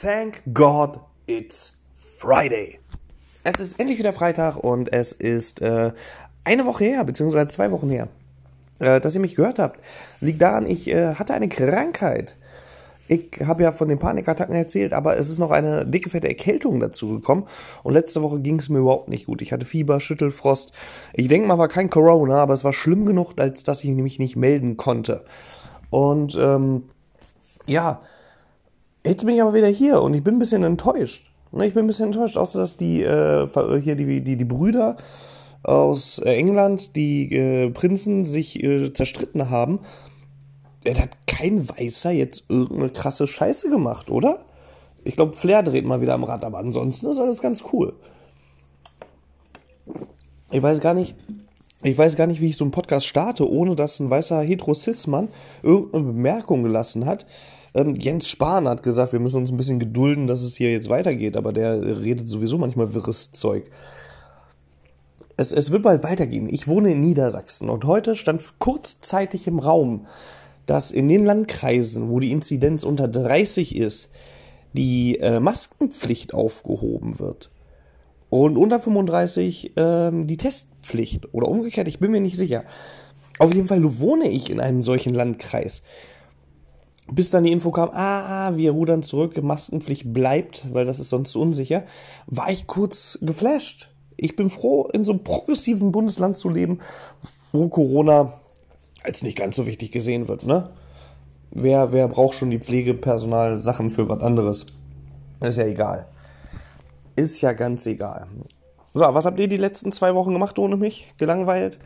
Thank 0.00 0.40
God 0.54 0.98
it's 1.26 1.74
Friday. 2.16 2.78
Es 3.44 3.60
ist 3.60 3.78
endlich 3.78 3.98
wieder 3.98 4.14
Freitag 4.14 4.56
und 4.56 4.94
es 4.94 5.12
ist 5.12 5.60
äh, 5.60 5.92
eine 6.42 6.64
Woche 6.64 6.84
her, 6.84 7.04
beziehungsweise 7.04 7.48
zwei 7.48 7.70
Wochen 7.70 7.90
her, 7.90 8.08
äh, 8.78 8.98
dass 8.98 9.14
ihr 9.14 9.20
mich 9.20 9.34
gehört 9.34 9.58
habt. 9.58 9.78
Liegt 10.22 10.40
daran, 10.40 10.66
ich 10.66 10.88
äh, 10.88 11.16
hatte 11.16 11.34
eine 11.34 11.50
Krankheit. 11.50 12.36
Ich 13.08 13.42
habe 13.44 13.62
ja 13.62 13.72
von 13.72 13.88
den 13.88 13.98
Panikattacken 13.98 14.54
erzählt, 14.54 14.94
aber 14.94 15.18
es 15.18 15.28
ist 15.28 15.38
noch 15.38 15.50
eine 15.50 15.84
dicke, 15.84 16.08
fette 16.08 16.28
Erkältung 16.28 16.80
dazu 16.80 17.08
gekommen. 17.08 17.46
Und 17.82 17.92
letzte 17.92 18.22
Woche 18.22 18.40
ging 18.40 18.58
es 18.58 18.70
mir 18.70 18.78
überhaupt 18.78 19.10
nicht 19.10 19.26
gut. 19.26 19.42
Ich 19.42 19.52
hatte 19.52 19.66
Fieber, 19.66 20.00
Schüttelfrost. 20.00 20.72
Ich 21.12 21.28
denke 21.28 21.46
mal, 21.46 21.58
war 21.58 21.68
kein 21.68 21.90
Corona, 21.90 22.38
aber 22.38 22.54
es 22.54 22.64
war 22.64 22.72
schlimm 22.72 23.04
genug, 23.04 23.34
als 23.36 23.64
dass 23.64 23.84
ich 23.84 23.90
mich 23.90 24.18
nicht 24.18 24.36
melden 24.36 24.78
konnte. 24.78 25.26
Und 25.90 26.38
ähm, 26.40 26.84
ja, 27.66 28.00
Jetzt 29.04 29.24
bin 29.24 29.34
ich 29.34 29.42
aber 29.42 29.54
wieder 29.54 29.68
hier 29.68 30.02
und 30.02 30.14
ich 30.14 30.22
bin 30.22 30.36
ein 30.36 30.38
bisschen 30.38 30.62
enttäuscht. 30.62 31.30
Ne, 31.52 31.66
ich 31.66 31.74
bin 31.74 31.84
ein 31.84 31.86
bisschen 31.86 32.06
enttäuscht, 32.06 32.36
außer 32.36 32.58
dass 32.58 32.76
die 32.76 33.02
äh, 33.02 33.48
hier 33.80 33.96
die, 33.96 34.20
die, 34.22 34.36
die 34.36 34.44
Brüder 34.44 34.96
aus 35.62 36.18
äh, 36.18 36.34
England, 36.34 36.94
die 36.96 37.34
äh, 37.34 37.70
Prinzen, 37.70 38.24
sich 38.24 38.62
äh, 38.62 38.92
zerstritten 38.92 39.50
haben. 39.50 39.80
Da 40.84 40.94
hat 40.94 41.26
kein 41.26 41.68
Weißer 41.68 42.10
jetzt 42.10 42.44
irgendeine 42.48 42.90
krasse 42.90 43.26
Scheiße 43.26 43.68
gemacht, 43.68 44.10
oder? 44.10 44.44
Ich 45.04 45.16
glaube, 45.16 45.34
Flair 45.34 45.62
dreht 45.62 45.86
mal 45.86 46.00
wieder 46.00 46.14
am 46.14 46.24
Rad, 46.24 46.44
aber 46.44 46.58
ansonsten 46.58 47.08
ist 47.08 47.18
alles 47.18 47.42
ganz 47.42 47.64
cool. 47.72 47.94
Ich 50.50 50.62
weiß 50.62 50.80
gar 50.80 50.94
nicht, 50.94 51.14
ich 51.82 51.96
weiß 51.96 52.16
gar 52.16 52.26
nicht, 52.26 52.40
wie 52.40 52.48
ich 52.48 52.56
so 52.56 52.64
einen 52.64 52.72
Podcast 52.72 53.06
starte, 53.06 53.48
ohne 53.48 53.76
dass 53.76 54.00
ein 54.00 54.10
weißer 54.10 54.40
Heterosismann 54.40 55.28
irgendeine 55.62 56.04
Bemerkung 56.04 56.62
gelassen 56.62 57.06
hat. 57.06 57.26
Ähm, 57.74 57.94
Jens 57.94 58.28
Spahn 58.28 58.68
hat 58.68 58.82
gesagt, 58.82 59.12
wir 59.12 59.20
müssen 59.20 59.38
uns 59.38 59.50
ein 59.50 59.56
bisschen 59.56 59.78
gedulden, 59.78 60.26
dass 60.26 60.42
es 60.42 60.56
hier 60.56 60.72
jetzt 60.72 60.88
weitergeht, 60.88 61.36
aber 61.36 61.52
der 61.52 62.00
redet 62.00 62.28
sowieso 62.28 62.58
manchmal 62.58 62.94
wirres 62.94 63.32
Zeug. 63.32 63.70
Es, 65.36 65.52
es 65.52 65.70
wird 65.70 65.82
bald 65.82 66.02
weitergehen. 66.02 66.48
Ich 66.48 66.68
wohne 66.68 66.92
in 66.92 67.00
Niedersachsen 67.00 67.70
und 67.70 67.84
heute 67.84 68.16
stand 68.16 68.58
kurzzeitig 68.58 69.46
im 69.46 69.58
Raum, 69.58 70.06
dass 70.66 70.92
in 70.92 71.08
den 71.08 71.24
Landkreisen, 71.24 72.10
wo 72.10 72.20
die 72.20 72.32
Inzidenz 72.32 72.84
unter 72.84 73.08
30 73.08 73.76
ist, 73.76 74.10
die 74.72 75.18
äh, 75.18 75.40
Maskenpflicht 75.40 76.34
aufgehoben 76.34 77.18
wird. 77.18 77.50
Und 78.28 78.56
unter 78.56 78.78
35 78.78 79.72
ähm, 79.76 80.26
die 80.28 80.36
Testpflicht. 80.36 81.34
Oder 81.34 81.48
umgekehrt, 81.48 81.88
ich 81.88 81.98
bin 81.98 82.12
mir 82.12 82.20
nicht 82.20 82.36
sicher. 82.36 82.64
Auf 83.40 83.52
jeden 83.52 83.66
Fall 83.66 83.82
wohne 83.98 84.28
ich 84.28 84.50
in 84.50 84.60
einem 84.60 84.82
solchen 84.82 85.14
Landkreis 85.14 85.82
bis 87.12 87.30
dann 87.30 87.44
die 87.44 87.52
Info 87.52 87.70
kam, 87.70 87.90
ah, 87.92 88.52
wir 88.56 88.72
rudern 88.72 89.02
zurück, 89.02 89.40
Maskenpflicht 89.42 90.12
bleibt, 90.12 90.66
weil 90.72 90.86
das 90.86 91.00
ist 91.00 91.08
sonst 91.08 91.34
unsicher, 91.36 91.84
war 92.26 92.50
ich 92.50 92.66
kurz 92.66 93.18
geflasht. 93.22 93.90
Ich 94.16 94.36
bin 94.36 94.50
froh, 94.50 94.88
in 94.92 95.04
so 95.04 95.12
einem 95.12 95.24
progressiven 95.24 95.92
Bundesland 95.92 96.36
zu 96.36 96.48
leben, 96.48 96.80
wo 97.52 97.68
Corona 97.68 98.34
als 99.02 99.22
nicht 99.22 99.38
ganz 99.38 99.56
so 99.56 99.66
wichtig 99.66 99.92
gesehen 99.92 100.28
wird, 100.28 100.44
ne? 100.44 100.70
Wer, 101.52 101.90
wer 101.90 102.06
braucht 102.06 102.34
schon 102.34 102.50
die 102.50 102.60
Pflegepersonal 102.60 103.60
Sachen 103.60 103.90
für 103.90 104.08
was 104.08 104.20
anderes? 104.20 104.66
Ist 105.40 105.56
ja 105.56 105.64
egal. 105.64 106.06
Ist 107.16 107.40
ja 107.40 107.52
ganz 107.54 107.86
egal. 107.86 108.28
So, 108.94 109.00
was 109.00 109.24
habt 109.24 109.40
ihr 109.40 109.48
die 109.48 109.56
letzten 109.56 109.90
zwei 109.90 110.14
Wochen 110.14 110.32
gemacht 110.32 110.58
ohne 110.58 110.76
mich? 110.76 111.12
Gelangweilt? 111.16 111.78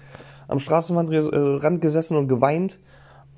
Am 0.48 0.58
Straßenrand 0.58 1.80
gesessen 1.80 2.16
und 2.16 2.28
geweint? 2.28 2.78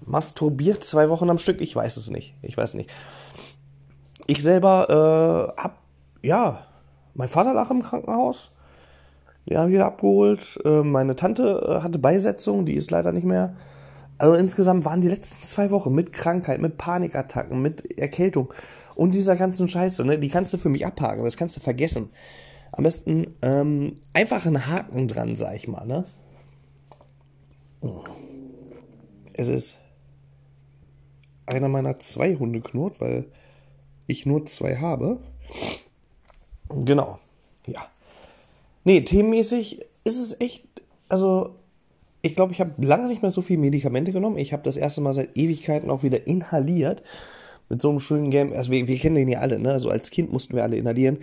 Masturbiert 0.05 0.85
zwei 0.85 1.09
Wochen 1.09 1.31
am 1.31 1.39
Stück? 1.39 1.61
Ich 1.61 1.75
weiß 1.75 1.97
es 1.97 2.11
nicht. 2.11 2.35
Ich 2.43 2.57
weiß 2.57 2.75
nicht. 2.75 2.91
Ich 4.27 4.43
selber 4.43 5.55
äh, 5.57 5.61
hab, 5.61 5.79
ja, 6.23 6.65
mein 7.15 7.29
Vater 7.29 7.55
lag 7.55 7.71
im 7.71 7.83
Krankenhaus. 7.83 8.53
Den 9.49 9.59
habe 9.59 9.69
ich 9.69 9.75
wieder 9.75 9.87
abgeholt. 9.87 10.59
Äh, 10.65 10.83
meine 10.83 11.17
Tante 11.17 11.79
äh, 11.79 11.83
hatte 11.83 11.99
Beisetzung, 11.99 12.67
die 12.67 12.75
ist 12.75 12.91
leider 12.91 13.13
nicht 13.13 13.27
mehr. 13.27 13.55
Also 14.19 14.35
insgesamt 14.35 14.85
waren 14.85 15.03
die 15.03 15.09
letzten 15.09 15.43
zwei 15.45 15.71
Wochen 15.71 15.95
mit 15.95 16.13
Krankheit, 16.13 16.61
mit 16.61 16.79
Panikattacken, 16.79 17.61
mit 17.61 17.99
Erkältung 17.99 18.53
und 18.97 19.15
dieser 19.15 19.37
ganzen 19.37 19.69
Scheiße, 19.69 20.05
ne, 20.05 20.19
die 20.19 20.31
kannst 20.31 20.53
du 20.55 20.59
für 20.59 20.71
mich 20.71 20.87
abhaken, 20.87 21.25
das 21.25 21.37
kannst 21.37 21.57
du 21.57 21.61
vergessen. 21.61 22.09
Am 22.73 22.83
besten 22.83 23.37
ähm, 23.43 23.95
einfach 24.15 24.47
einen 24.47 24.67
Haken 24.67 25.07
dran, 25.07 25.37
sag 25.37 25.55
ich 25.55 25.69
mal, 25.69 25.87
ne? 25.87 26.05
Es 29.35 29.49
ist 29.49 29.79
einer 31.47 31.69
meiner 31.69 31.99
zwei 31.99 32.35
Hunde 32.37 32.61
knurrt, 32.61 33.01
weil 33.01 33.27
ich 34.07 34.27
nur 34.27 34.45
zwei 34.47 34.77
habe. 34.77 35.19
Genau. 36.69 37.19
Ja. 37.67 37.87
Nee, 38.85 39.01
themenmäßig 39.01 39.81
ist 40.05 40.19
es 40.19 40.41
echt, 40.41 40.65
also 41.09 41.57
ich 42.23 42.35
glaube, 42.35 42.53
ich 42.53 42.61
habe 42.61 42.85
lange 42.85 43.09
nicht 43.09 43.23
mehr 43.23 43.31
so 43.31 43.43
viele 43.43 43.61
Medikamente 43.61 44.13
genommen. 44.13 44.39
Ich 44.39 44.53
habe 44.53 44.63
das 44.63 44.77
erste 44.77 45.01
Mal 45.01 45.13
seit 45.13 45.37
Ewigkeiten 45.39 45.91
auch 45.91 46.03
wieder 46.03 46.27
inhaliert. 46.27 47.03
Mit 47.69 47.83
so 47.83 47.91
einem 47.91 47.99
schönen 47.99 48.31
Game, 48.31 48.53
also 48.53 48.71
wir, 48.71 48.87
wir 48.87 48.97
kennen 48.97 49.17
den 49.17 49.29
ja 49.29 49.41
alle, 49.41 49.59
ne? 49.59 49.73
Also 49.73 49.91
als 49.91 50.11
Kind 50.11 50.33
mussten 50.33 50.55
wir 50.55 50.63
alle 50.63 50.77
inhalieren. 50.77 51.19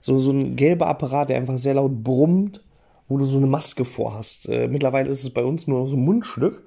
So, 0.00 0.16
so 0.16 0.30
ein 0.30 0.54
gelber 0.54 0.86
Apparat, 0.86 1.28
der 1.28 1.36
einfach 1.36 1.58
sehr 1.58 1.74
laut 1.74 2.04
brummt, 2.04 2.62
wo 3.08 3.16
du 3.16 3.24
so 3.24 3.38
eine 3.38 3.48
Maske 3.48 3.84
vorhast. 3.84 4.48
Äh, 4.48 4.68
mittlerweile 4.68 5.10
ist 5.10 5.24
es 5.24 5.30
bei 5.30 5.42
uns 5.42 5.66
nur 5.66 5.88
so 5.88 5.96
ein 5.96 6.04
Mundstück. 6.04 6.64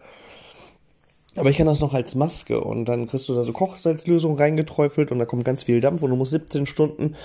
Aber 1.35 1.49
ich 1.49 1.57
kenne 1.57 1.69
das 1.69 1.79
noch 1.79 1.93
als 1.93 2.15
Maske 2.15 2.61
und 2.61 2.85
dann 2.85 3.07
kriegst 3.07 3.29
du 3.29 3.33
da 3.33 3.43
so 3.43 3.53
Kochsalzlösung 3.53 4.35
reingeträufelt 4.35 5.11
und 5.11 5.19
da 5.19 5.25
kommt 5.25 5.45
ganz 5.45 5.63
viel 5.63 5.79
Dampf 5.79 6.01
und 6.01 6.09
du 6.09 6.15
musst 6.15 6.31
17 6.31 6.65
Stunden 6.65 7.15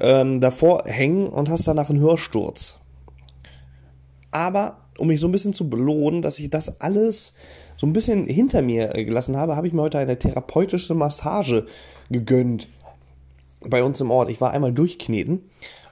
ähm, 0.00 0.40
davor 0.40 0.84
hängen 0.86 1.28
und 1.28 1.50
hast 1.50 1.68
danach 1.68 1.90
einen 1.90 2.00
Hörsturz. 2.00 2.78
Aber 4.30 4.78
um 4.98 5.08
mich 5.08 5.20
so 5.20 5.28
ein 5.28 5.32
bisschen 5.32 5.52
zu 5.52 5.68
belohnen, 5.68 6.22
dass 6.22 6.38
ich 6.38 6.48
das 6.48 6.80
alles 6.80 7.34
so 7.76 7.86
ein 7.86 7.92
bisschen 7.92 8.26
hinter 8.26 8.62
mir 8.62 8.96
äh, 8.96 9.04
gelassen 9.04 9.36
habe, 9.36 9.56
habe 9.56 9.66
ich 9.66 9.72
mir 9.72 9.82
heute 9.82 9.98
eine 9.98 10.18
therapeutische 10.18 10.94
Massage 10.94 11.66
gegönnt. 12.10 12.68
Bei 13.64 13.84
uns 13.84 14.00
im 14.00 14.10
Ort. 14.10 14.28
Ich 14.30 14.40
war 14.40 14.50
einmal 14.50 14.72
durchkneten, 14.72 15.42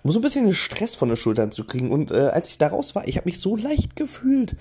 um 0.03 0.10
so 0.10 0.19
ein 0.19 0.22
bisschen 0.22 0.44
den 0.44 0.54
Stress 0.54 0.97
von 0.97 1.09
den 1.09 1.16
Schultern 1.16 1.53
zu 1.53 1.65
kriegen. 1.65 1.92
Und 1.92 2.10
äh, 2.10 2.31
als 2.32 2.50
ich 2.50 2.59
da 2.59 2.69
raus 2.69 2.94
war, 2.97 3.06
ich 3.06 3.16
habe 3.16 3.28
mich 3.28 3.38
so 3.38 3.54
leicht 3.54 3.94
gefühlt 3.94 4.56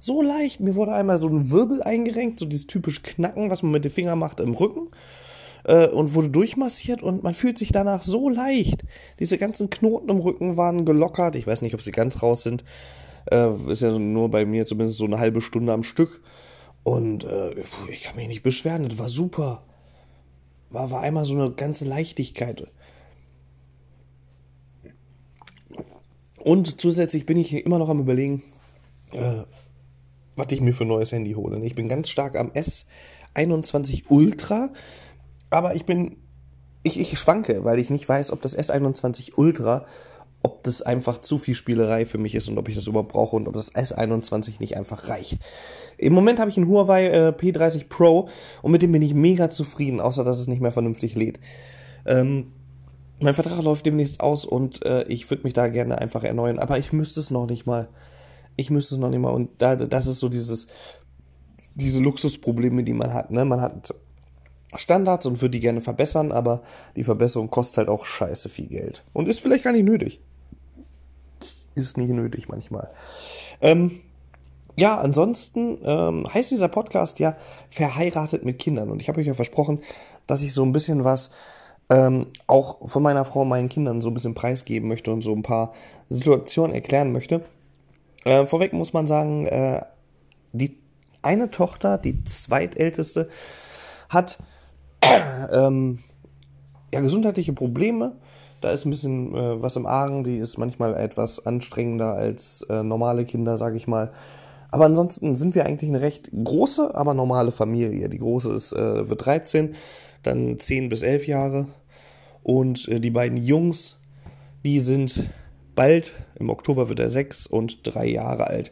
so 0.00 0.22
leicht. 0.22 0.60
Mir 0.60 0.74
wurde 0.74 0.92
einmal 0.92 1.18
so 1.18 1.28
ein 1.28 1.50
Wirbel 1.50 1.82
eingerenkt, 1.82 2.40
so 2.40 2.46
dieses 2.46 2.66
typische 2.66 3.02
Knacken, 3.02 3.50
was 3.50 3.62
man 3.62 3.70
mit 3.70 3.84
den 3.84 3.92
Fingern 3.92 4.18
macht 4.18 4.40
im 4.40 4.54
Rücken. 4.54 4.88
Äh, 5.64 5.88
und 5.88 6.14
wurde 6.14 6.30
durchmassiert 6.30 7.02
und 7.02 7.22
man 7.22 7.34
fühlt 7.34 7.58
sich 7.58 7.70
danach 7.70 8.02
so 8.02 8.28
leicht. 8.28 8.82
Diese 9.18 9.38
ganzen 9.38 9.70
Knoten 9.70 10.08
im 10.08 10.18
Rücken 10.18 10.56
waren 10.56 10.84
gelockert. 10.84 11.36
Ich 11.36 11.46
weiß 11.46 11.62
nicht, 11.62 11.74
ob 11.74 11.82
sie 11.82 11.92
ganz 11.92 12.22
raus 12.22 12.42
sind. 12.42 12.64
Äh, 13.30 13.50
ist 13.68 13.82
ja 13.82 13.96
nur 13.96 14.30
bei 14.30 14.46
mir 14.46 14.66
zumindest 14.66 14.98
so 14.98 15.04
eine 15.04 15.18
halbe 15.18 15.42
Stunde 15.42 15.72
am 15.72 15.82
Stück. 15.82 16.22
Und 16.82 17.24
äh, 17.24 17.50
ich 17.90 18.02
kann 18.02 18.16
mich 18.16 18.28
nicht 18.28 18.42
beschweren, 18.42 18.88
das 18.88 18.98
war 18.98 19.10
super. 19.10 19.64
War, 20.70 20.90
war 20.90 21.02
einmal 21.02 21.26
so 21.26 21.34
eine 21.34 21.50
ganze 21.50 21.84
Leichtigkeit. 21.84 22.66
Und 26.38 26.80
zusätzlich 26.80 27.26
bin 27.26 27.36
ich 27.36 27.52
immer 27.52 27.78
noch 27.78 27.90
am 27.90 28.00
überlegen, 28.00 28.42
äh, 29.12 29.42
was 30.40 30.52
ich 30.52 30.60
mir 30.60 30.72
für 30.72 30.84
ein 30.84 30.88
neues 30.88 31.12
Handy 31.12 31.32
hole. 31.32 31.60
Ich 31.64 31.74
bin 31.74 31.88
ganz 31.88 32.08
stark 32.08 32.36
am 32.36 32.50
S21 32.50 34.04
Ultra, 34.08 34.70
aber 35.50 35.74
ich 35.74 35.84
bin, 35.84 36.16
ich, 36.82 36.98
ich 36.98 37.18
schwanke, 37.18 37.64
weil 37.64 37.78
ich 37.78 37.90
nicht 37.90 38.08
weiß, 38.08 38.32
ob 38.32 38.40
das 38.42 38.58
S21 38.58 39.34
Ultra, 39.36 39.84
ob 40.42 40.64
das 40.64 40.80
einfach 40.80 41.18
zu 41.18 41.36
viel 41.36 41.54
Spielerei 41.54 42.06
für 42.06 42.16
mich 42.16 42.34
ist 42.34 42.48
und 42.48 42.56
ob 42.56 42.68
ich 42.68 42.74
das 42.74 42.86
überhaupt 42.86 43.12
brauche 43.12 43.36
und 43.36 43.46
ob 43.46 43.54
das 43.54 43.74
S21 43.74 44.54
nicht 44.60 44.76
einfach 44.76 45.08
reicht. 45.08 45.40
Im 45.98 46.14
Moment 46.14 46.40
habe 46.40 46.50
ich 46.50 46.56
einen 46.56 46.68
Huawei 46.68 47.08
äh, 47.08 47.28
P30 47.36 47.88
Pro 47.88 48.28
und 48.62 48.72
mit 48.72 48.80
dem 48.80 48.92
bin 48.92 49.02
ich 49.02 49.12
mega 49.12 49.50
zufrieden, 49.50 50.00
außer 50.00 50.24
dass 50.24 50.38
es 50.38 50.48
nicht 50.48 50.62
mehr 50.62 50.72
vernünftig 50.72 51.14
lädt. 51.14 51.38
Ähm, 52.06 52.52
mein 53.20 53.34
Vertrag 53.34 53.62
läuft 53.62 53.84
demnächst 53.84 54.20
aus 54.20 54.46
und 54.46 54.86
äh, 54.86 55.04
ich 55.08 55.28
würde 55.28 55.42
mich 55.42 55.52
da 55.52 55.68
gerne 55.68 55.98
einfach 55.98 56.24
erneuern, 56.24 56.58
aber 56.58 56.78
ich 56.78 56.94
müsste 56.94 57.20
es 57.20 57.30
noch 57.30 57.46
nicht 57.46 57.66
mal 57.66 57.88
ich 58.56 58.70
müsste 58.70 58.94
es 58.94 59.00
noch 59.00 59.10
nicht 59.10 59.20
mal. 59.20 59.30
Und 59.30 59.50
da, 59.58 59.76
das 59.76 60.06
ist 60.06 60.20
so 60.20 60.28
dieses, 60.28 60.66
diese 61.74 62.00
Luxusprobleme, 62.00 62.84
die 62.84 62.94
man 62.94 63.12
hat. 63.12 63.30
Ne? 63.30 63.44
Man 63.44 63.60
hat 63.60 63.94
Standards 64.74 65.26
und 65.26 65.40
würde 65.40 65.52
die 65.52 65.60
gerne 65.60 65.80
verbessern, 65.80 66.32
aber 66.32 66.62
die 66.96 67.04
Verbesserung 67.04 67.50
kostet 67.50 67.78
halt 67.78 67.88
auch 67.88 68.04
scheiße 68.04 68.48
viel 68.48 68.66
Geld. 68.66 69.02
Und 69.12 69.28
ist 69.28 69.40
vielleicht 69.40 69.64
gar 69.64 69.72
nicht 69.72 69.84
nötig. 69.84 70.20
Ist 71.74 71.96
nicht 71.96 72.10
nötig 72.10 72.48
manchmal. 72.48 72.90
Ähm, 73.60 74.00
ja, 74.76 74.98
ansonsten 74.98 75.78
ähm, 75.84 76.26
heißt 76.32 76.50
dieser 76.50 76.68
Podcast 76.68 77.18
ja 77.18 77.36
verheiratet 77.70 78.44
mit 78.44 78.58
Kindern. 78.58 78.90
Und 78.90 79.00
ich 79.02 79.08
habe 79.08 79.20
euch 79.20 79.26
ja 79.26 79.34
versprochen, 79.34 79.80
dass 80.26 80.42
ich 80.42 80.54
so 80.54 80.64
ein 80.64 80.72
bisschen 80.72 81.04
was 81.04 81.30
ähm, 81.90 82.28
auch 82.46 82.88
von 82.88 83.02
meiner 83.02 83.24
Frau 83.24 83.44
meinen 83.44 83.68
Kindern 83.68 84.00
so 84.00 84.10
ein 84.10 84.14
bisschen 84.14 84.34
preisgeben 84.34 84.88
möchte 84.88 85.12
und 85.12 85.22
so 85.22 85.34
ein 85.34 85.42
paar 85.42 85.72
Situationen 86.08 86.72
erklären 86.72 87.12
möchte. 87.12 87.44
Äh, 88.24 88.44
vorweg 88.46 88.72
muss 88.72 88.92
man 88.92 89.06
sagen, 89.06 89.46
äh, 89.46 89.82
die 90.52 90.78
eine 91.22 91.50
Tochter, 91.50 91.98
die 91.98 92.24
zweitälteste, 92.24 93.28
hat 94.08 94.38
ähm, 95.52 95.98
ja, 96.92 97.00
gesundheitliche 97.00 97.52
Probleme. 97.52 98.16
Da 98.60 98.70
ist 98.72 98.84
ein 98.84 98.90
bisschen 98.90 99.34
äh, 99.34 99.62
was 99.62 99.76
im 99.76 99.86
Argen, 99.86 100.24
die 100.24 100.36
ist 100.36 100.58
manchmal 100.58 100.94
etwas 100.94 101.44
anstrengender 101.46 102.14
als 102.14 102.66
äh, 102.68 102.82
normale 102.82 103.24
Kinder, 103.24 103.56
sage 103.56 103.76
ich 103.76 103.86
mal. 103.86 104.12
Aber 104.70 104.84
ansonsten 104.84 105.34
sind 105.34 105.54
wir 105.54 105.66
eigentlich 105.66 105.90
eine 105.90 106.00
recht 106.00 106.30
große, 106.32 106.94
aber 106.94 107.14
normale 107.14 107.52
Familie. 107.52 108.08
Die 108.08 108.18
große 108.18 108.50
ist, 108.50 108.72
äh, 108.72 109.08
wird 109.08 109.24
13, 109.26 109.74
dann 110.22 110.58
10 110.58 110.88
bis 110.88 111.02
11 111.02 111.26
Jahre. 111.26 111.66
Und 112.42 112.86
äh, 112.88 113.00
die 113.00 113.10
beiden 113.10 113.38
Jungs, 113.38 113.98
die 114.64 114.80
sind 114.80 115.30
bald, 115.80 116.12
im 116.38 116.50
Oktober 116.50 116.90
wird 116.90 117.00
er 117.00 117.08
6 117.08 117.46
und 117.46 117.78
3 117.84 118.06
Jahre 118.06 118.48
alt. 118.48 118.70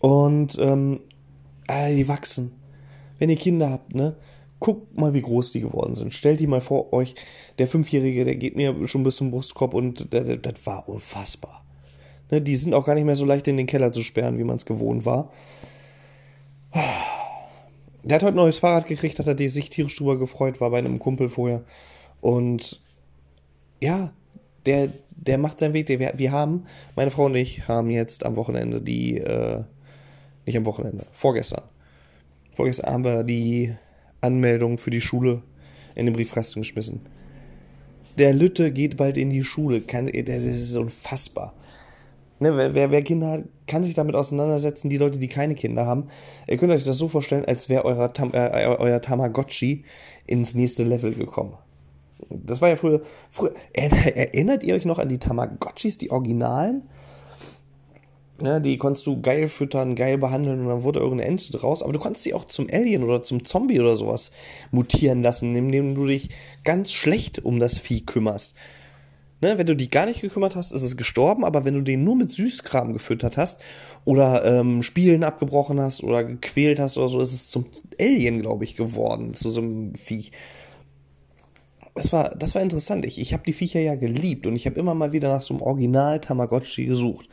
Und 0.00 0.58
ähm, 0.58 0.98
äh, 1.68 1.94
die 1.94 2.08
wachsen. 2.08 2.50
Wenn 3.20 3.30
ihr 3.30 3.36
Kinder 3.36 3.70
habt, 3.70 3.94
ne? 3.94 4.16
Guckt 4.58 4.98
mal, 4.98 5.14
wie 5.14 5.22
groß 5.22 5.52
die 5.52 5.60
geworden 5.60 5.94
sind. 5.94 6.12
Stellt 6.12 6.40
die 6.40 6.48
mal 6.48 6.60
vor 6.60 6.92
euch. 6.92 7.14
Der 7.58 7.68
Fünfjährige, 7.68 8.24
der 8.24 8.34
geht 8.34 8.56
mir 8.56 8.74
schon 8.88 9.04
bis 9.04 9.14
zum 9.14 9.30
Brustkorb 9.30 9.74
und 9.74 10.12
das, 10.12 10.26
das 10.42 10.66
war 10.66 10.88
unfassbar. 10.88 11.64
Ne, 12.32 12.42
die 12.42 12.56
sind 12.56 12.74
auch 12.74 12.84
gar 12.84 12.96
nicht 12.96 13.04
mehr 13.04 13.14
so 13.14 13.24
leicht 13.24 13.46
in 13.46 13.56
den 13.56 13.68
Keller 13.68 13.92
zu 13.92 14.02
sperren, 14.02 14.36
wie 14.36 14.44
man 14.44 14.56
es 14.56 14.66
gewohnt 14.66 15.06
war. 15.06 15.30
Der 18.02 18.16
hat 18.16 18.22
heute 18.22 18.34
ein 18.34 18.42
neues 18.42 18.58
Fahrrad 18.58 18.88
gekriegt, 18.88 19.20
hat 19.20 19.28
er 19.28 19.48
sich 19.48 19.70
tierisch 19.70 19.96
drüber 19.96 20.18
gefreut, 20.18 20.60
war 20.60 20.70
bei 20.70 20.78
einem 20.78 20.98
Kumpel 20.98 21.28
vorher. 21.28 21.62
Und 22.20 22.82
ja, 23.80 24.12
der, 24.66 24.88
der 25.10 25.38
macht 25.38 25.60
seinen 25.60 25.74
Weg. 25.74 25.88
Wir, 25.88 26.12
wir 26.16 26.32
haben, 26.32 26.64
meine 26.96 27.10
Frau 27.10 27.26
und 27.26 27.34
ich 27.34 27.68
haben 27.68 27.90
jetzt 27.90 28.24
am 28.24 28.36
Wochenende 28.36 28.80
die, 28.80 29.18
äh, 29.18 29.62
nicht 30.46 30.56
am 30.56 30.66
Wochenende, 30.66 31.04
vorgestern. 31.12 31.62
Vorgestern 32.52 32.92
haben 32.92 33.04
wir 33.04 33.24
die 33.24 33.74
Anmeldung 34.20 34.78
für 34.78 34.90
die 34.90 35.00
Schule 35.00 35.42
in 35.94 36.06
den 36.06 36.14
Briefkasten 36.14 36.60
geschmissen. 36.60 37.00
Der 38.18 38.32
Lütte 38.32 38.70
geht 38.70 38.96
bald 38.96 39.16
in 39.16 39.30
die 39.30 39.44
Schule. 39.44 39.80
Kann, 39.80 40.06
das 40.06 40.44
ist 40.44 40.76
unfassbar. 40.76 41.54
Ne, 42.40 42.56
wer, 42.56 42.74
wer, 42.74 42.90
wer, 42.90 43.02
Kinder 43.02 43.30
hat, 43.30 43.44
kann 43.66 43.82
sich 43.82 43.94
damit 43.94 44.14
auseinandersetzen. 44.14 44.90
Die 44.90 44.98
Leute, 44.98 45.18
die 45.18 45.28
keine 45.28 45.54
Kinder 45.54 45.86
haben, 45.86 46.08
ihr 46.48 46.56
könnt 46.56 46.72
euch 46.72 46.84
das 46.84 46.98
so 46.98 47.08
vorstellen, 47.08 47.44
als 47.44 47.68
wäre 47.68 47.84
euer, 47.84 48.12
Tam, 48.12 48.32
äh, 48.32 48.66
euer 48.66 49.00
Tamagotchi 49.00 49.84
ins 50.26 50.54
nächste 50.54 50.84
Level 50.84 51.14
gekommen. 51.14 51.54
Das 52.30 52.60
war 52.60 52.68
ja 52.68 52.76
früher, 52.76 53.00
früher. 53.30 53.54
Erinnert 53.72 54.62
ihr 54.62 54.74
euch 54.74 54.84
noch 54.84 54.98
an 54.98 55.08
die 55.08 55.18
Tamagotchis, 55.18 55.98
die 55.98 56.10
Originalen? 56.10 56.82
Ne, 58.40 58.60
die 58.60 58.78
konntest 58.78 59.06
du 59.06 59.20
geil 59.22 59.48
füttern, 59.48 59.94
geil 59.94 60.18
behandeln 60.18 60.60
und 60.60 60.66
dann 60.66 60.82
wurde 60.82 60.98
irgendeine 60.98 61.30
Ente 61.30 61.52
draus. 61.52 61.82
Aber 61.82 61.92
du 61.92 62.00
konntest 62.00 62.24
sie 62.24 62.34
auch 62.34 62.44
zum 62.44 62.66
Alien 62.70 63.04
oder 63.04 63.22
zum 63.22 63.44
Zombie 63.44 63.78
oder 63.78 63.96
sowas 63.96 64.32
mutieren 64.72 65.22
lassen, 65.22 65.54
indem 65.54 65.94
du 65.94 66.06
dich 66.06 66.30
ganz 66.64 66.92
schlecht 66.92 67.44
um 67.44 67.60
das 67.60 67.78
Vieh 67.78 68.04
kümmerst. 68.04 68.54
Ne, 69.40 69.56
wenn 69.58 69.66
du 69.66 69.76
dich 69.76 69.90
gar 69.90 70.06
nicht 70.06 70.20
gekümmert 70.20 70.56
hast, 70.56 70.72
ist 70.72 70.82
es 70.82 70.96
gestorben, 70.96 71.44
aber 71.44 71.64
wenn 71.64 71.74
du 71.74 71.82
den 71.82 72.02
nur 72.02 72.16
mit 72.16 72.30
Süßkram 72.30 72.92
gefüttert 72.92 73.36
hast 73.36 73.60
oder 74.04 74.44
ähm, 74.44 74.82
Spielen 74.82 75.22
abgebrochen 75.22 75.80
hast 75.80 76.02
oder 76.02 76.24
gequält 76.24 76.80
hast 76.80 76.96
oder 76.96 77.08
so, 77.08 77.20
ist 77.20 77.34
es 77.34 77.50
zum 77.50 77.66
Alien, 78.00 78.40
glaube 78.40 78.64
ich, 78.64 78.74
geworden, 78.74 79.34
zu 79.34 79.50
so 79.50 79.60
einem 79.60 79.94
Viech. 79.94 80.32
Das 81.94 82.12
war, 82.12 82.30
das 82.30 82.54
war 82.54 82.62
interessant. 82.62 83.04
Ich, 83.06 83.20
ich 83.20 83.32
habe 83.32 83.44
die 83.44 83.52
Viecher 83.52 83.80
ja 83.80 83.94
geliebt 83.94 84.46
und 84.46 84.56
ich 84.56 84.66
habe 84.66 84.78
immer 84.78 84.94
mal 84.94 85.12
wieder 85.12 85.28
nach 85.28 85.42
so 85.42 85.54
einem 85.54 85.62
Original 85.62 86.20
Tamagotchi 86.20 86.86
gesucht 86.86 87.28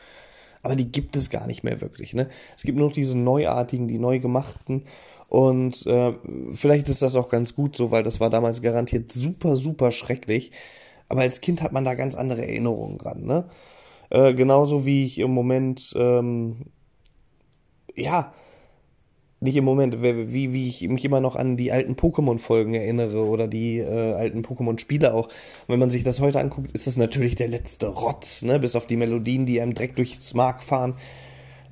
aber 0.63 0.75
die 0.75 0.91
gibt 0.91 1.15
es 1.15 1.29
gar 1.29 1.47
nicht 1.47 1.63
mehr 1.63 1.81
wirklich. 1.81 2.13
Ne? 2.13 2.29
Es 2.55 2.63
gibt 2.63 2.77
nur 2.77 2.87
noch 2.87 2.93
diese 2.93 3.17
neuartigen, 3.17 3.87
die 3.87 3.99
neu 3.99 4.19
gemachten. 4.19 4.83
Und 5.27 5.85
äh, 5.87 6.13
vielleicht 6.53 6.89
ist 6.89 7.01
das 7.01 7.15
auch 7.15 7.29
ganz 7.29 7.55
gut 7.55 7.75
so, 7.75 7.91
weil 7.91 8.03
das 8.03 8.19
war 8.19 8.29
damals 8.29 8.61
garantiert 8.61 9.11
super, 9.11 9.55
super 9.55 9.91
schrecklich. 9.91 10.51
Aber 11.07 11.21
als 11.21 11.41
Kind 11.41 11.61
hat 11.61 11.71
man 11.71 11.85
da 11.85 11.93
ganz 11.93 12.15
andere 12.15 12.41
Erinnerungen 12.45 12.97
dran. 12.97 13.23
Ne? 13.23 13.45
Äh, 14.09 14.33
genauso 14.33 14.85
wie 14.85 15.05
ich 15.05 15.19
im 15.19 15.31
Moment, 15.31 15.93
ähm, 15.95 16.57
ja, 17.95 18.33
nicht 19.41 19.55
im 19.55 19.65
Moment, 19.65 20.03
wie, 20.03 20.53
wie 20.53 20.69
ich 20.69 20.87
mich 20.87 21.03
immer 21.03 21.19
noch 21.19 21.35
an 21.35 21.57
die 21.57 21.71
alten 21.71 21.95
Pokémon-Folgen 21.95 22.75
erinnere 22.75 23.25
oder 23.25 23.47
die 23.47 23.79
äh, 23.79 24.13
alten 24.13 24.43
Pokémon-Spiele 24.43 25.13
auch. 25.13 25.29
wenn 25.67 25.79
man 25.79 25.89
sich 25.89 26.03
das 26.03 26.21
heute 26.21 26.39
anguckt, 26.39 26.71
ist 26.73 26.85
das 26.85 26.95
natürlich 26.95 27.35
der 27.35 27.47
letzte 27.47 27.87
Rotz, 27.87 28.43
ne? 28.43 28.59
Bis 28.59 28.75
auf 28.75 28.85
die 28.85 28.97
Melodien, 28.97 29.47
die 29.47 29.59
einem 29.59 29.73
direkt 29.73 29.97
durchs 29.97 30.35
Mark 30.35 30.61
fahren. 30.61 30.93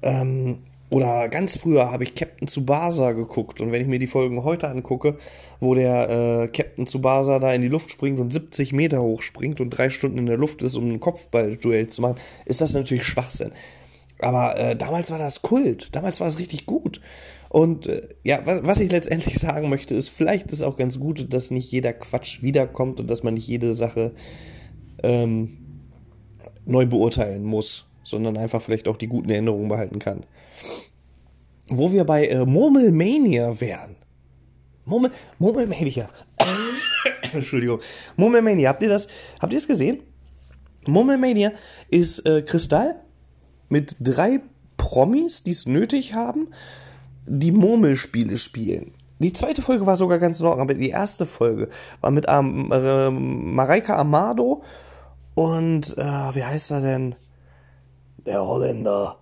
Ähm, 0.02 0.58
oder 0.90 1.30
ganz 1.30 1.58
früher 1.58 1.92
habe 1.92 2.04
ich 2.04 2.16
Captain 2.16 2.48
Tsubasa 2.48 3.12
geguckt 3.12 3.62
und 3.62 3.72
wenn 3.72 3.82
ich 3.82 3.88
mir 3.88 4.00
die 4.00 4.08
Folgen 4.08 4.44
heute 4.44 4.68
angucke, 4.68 5.18
wo 5.60 5.76
der 5.76 6.10
äh, 6.10 6.48
Captain 6.48 6.88
Tsubasa 6.88 7.38
da 7.38 7.54
in 7.54 7.62
die 7.62 7.68
Luft 7.68 7.92
springt 7.92 8.20
und 8.20 8.34
70 8.34 8.74
Meter 8.74 9.00
hoch 9.04 9.22
springt 9.22 9.62
und 9.62 9.70
drei 9.70 9.92
Stunden 9.92 10.18
in 10.18 10.26
der 10.26 10.38
Luft 10.38 10.64
ist, 10.64 10.76
um 10.76 10.90
ein 10.90 11.00
Kopfballduell 11.00 11.90
zu 11.90 12.02
machen, 12.02 12.16
ist 12.46 12.62
das 12.62 12.74
natürlich 12.74 13.04
Schwachsinn. 13.04 13.52
Aber 14.18 14.58
äh, 14.58 14.76
damals 14.76 15.12
war 15.12 15.20
das 15.20 15.44
Kult, 15.44 15.90
damals 15.92 16.20
war 16.20 16.28
es 16.28 16.40
richtig 16.40 16.66
gut. 16.66 17.00
Und 17.50 17.88
äh, 17.88 18.08
ja, 18.24 18.42
was, 18.46 18.64
was 18.64 18.80
ich 18.80 18.92
letztendlich 18.92 19.36
sagen 19.40 19.70
möchte, 19.70 19.96
ist, 19.96 20.10
vielleicht 20.10 20.52
ist 20.52 20.62
auch 20.62 20.78
ganz 20.78 21.00
gut, 21.00 21.34
dass 21.34 21.52
nicht 21.52 21.72
jeder 21.72 21.94
Quatsch 21.94 22.42
wiederkommt 22.42 23.00
und 23.00 23.10
dass 23.10 23.24
man 23.24 23.34
nicht 23.34 23.48
jede 23.48 23.76
Sache 23.76 24.14
ähm, 25.04 25.58
neu 26.66 26.86
beurteilen 26.86 27.44
muss, 27.44 27.88
sondern 28.04 28.38
einfach 28.38 28.62
vielleicht 28.62 28.88
auch 28.88 28.98
die 28.98 29.08
guten 29.08 29.30
Erinnerungen 29.30 29.68
behalten 29.68 30.00
kann. 30.00 30.26
Wo 31.68 31.92
wir 31.92 32.04
bei 32.04 32.28
äh, 32.28 32.46
Murmelmania 32.46 33.60
wären. 33.60 33.96
Murmel, 34.86 35.12
Murmelmania. 35.38 36.10
Entschuldigung. 37.34 37.80
Murmelmania, 38.16 38.70
habt 38.70 38.82
ihr 38.82 38.90
das, 38.90 39.08
habt 39.40 39.54
ihr 39.54 39.60
es 39.60 39.68
gesehen? 39.68 40.00
Murmelmania 40.88 41.52
ist 41.90 42.26
äh, 42.26 42.42
Kristall 42.42 43.00
mit 43.70 43.96
drei 44.00 44.42
Promis, 44.78 45.44
die 45.44 45.52
es 45.52 45.66
nötig 45.66 46.14
haben 46.14 46.48
die 47.30 47.52
Murmelspiele 47.52 48.38
spielen. 48.38 48.94
Die 49.20 49.34
zweite 49.34 49.62
Folge 49.62 49.86
war 49.86 49.98
sogar 49.98 50.18
ganz 50.18 50.40
in 50.40 50.46
Ordnung, 50.46 50.64
aber 50.64 50.74
die 50.74 50.90
erste 50.90 51.26
Folge 51.26 51.70
war 52.02 52.10
mit 52.10 52.26
ähm, 52.28 52.72
äh, 52.72 53.10
Mareike 53.10 53.96
Amado 53.96 54.64
und 55.36 55.98
äh, 55.98 56.36
wie 56.36 56.44
heißt 56.44 56.72
er 56.72 56.82
denn? 56.82 57.16
Der 58.26 58.46
Holländer. 58.46 59.18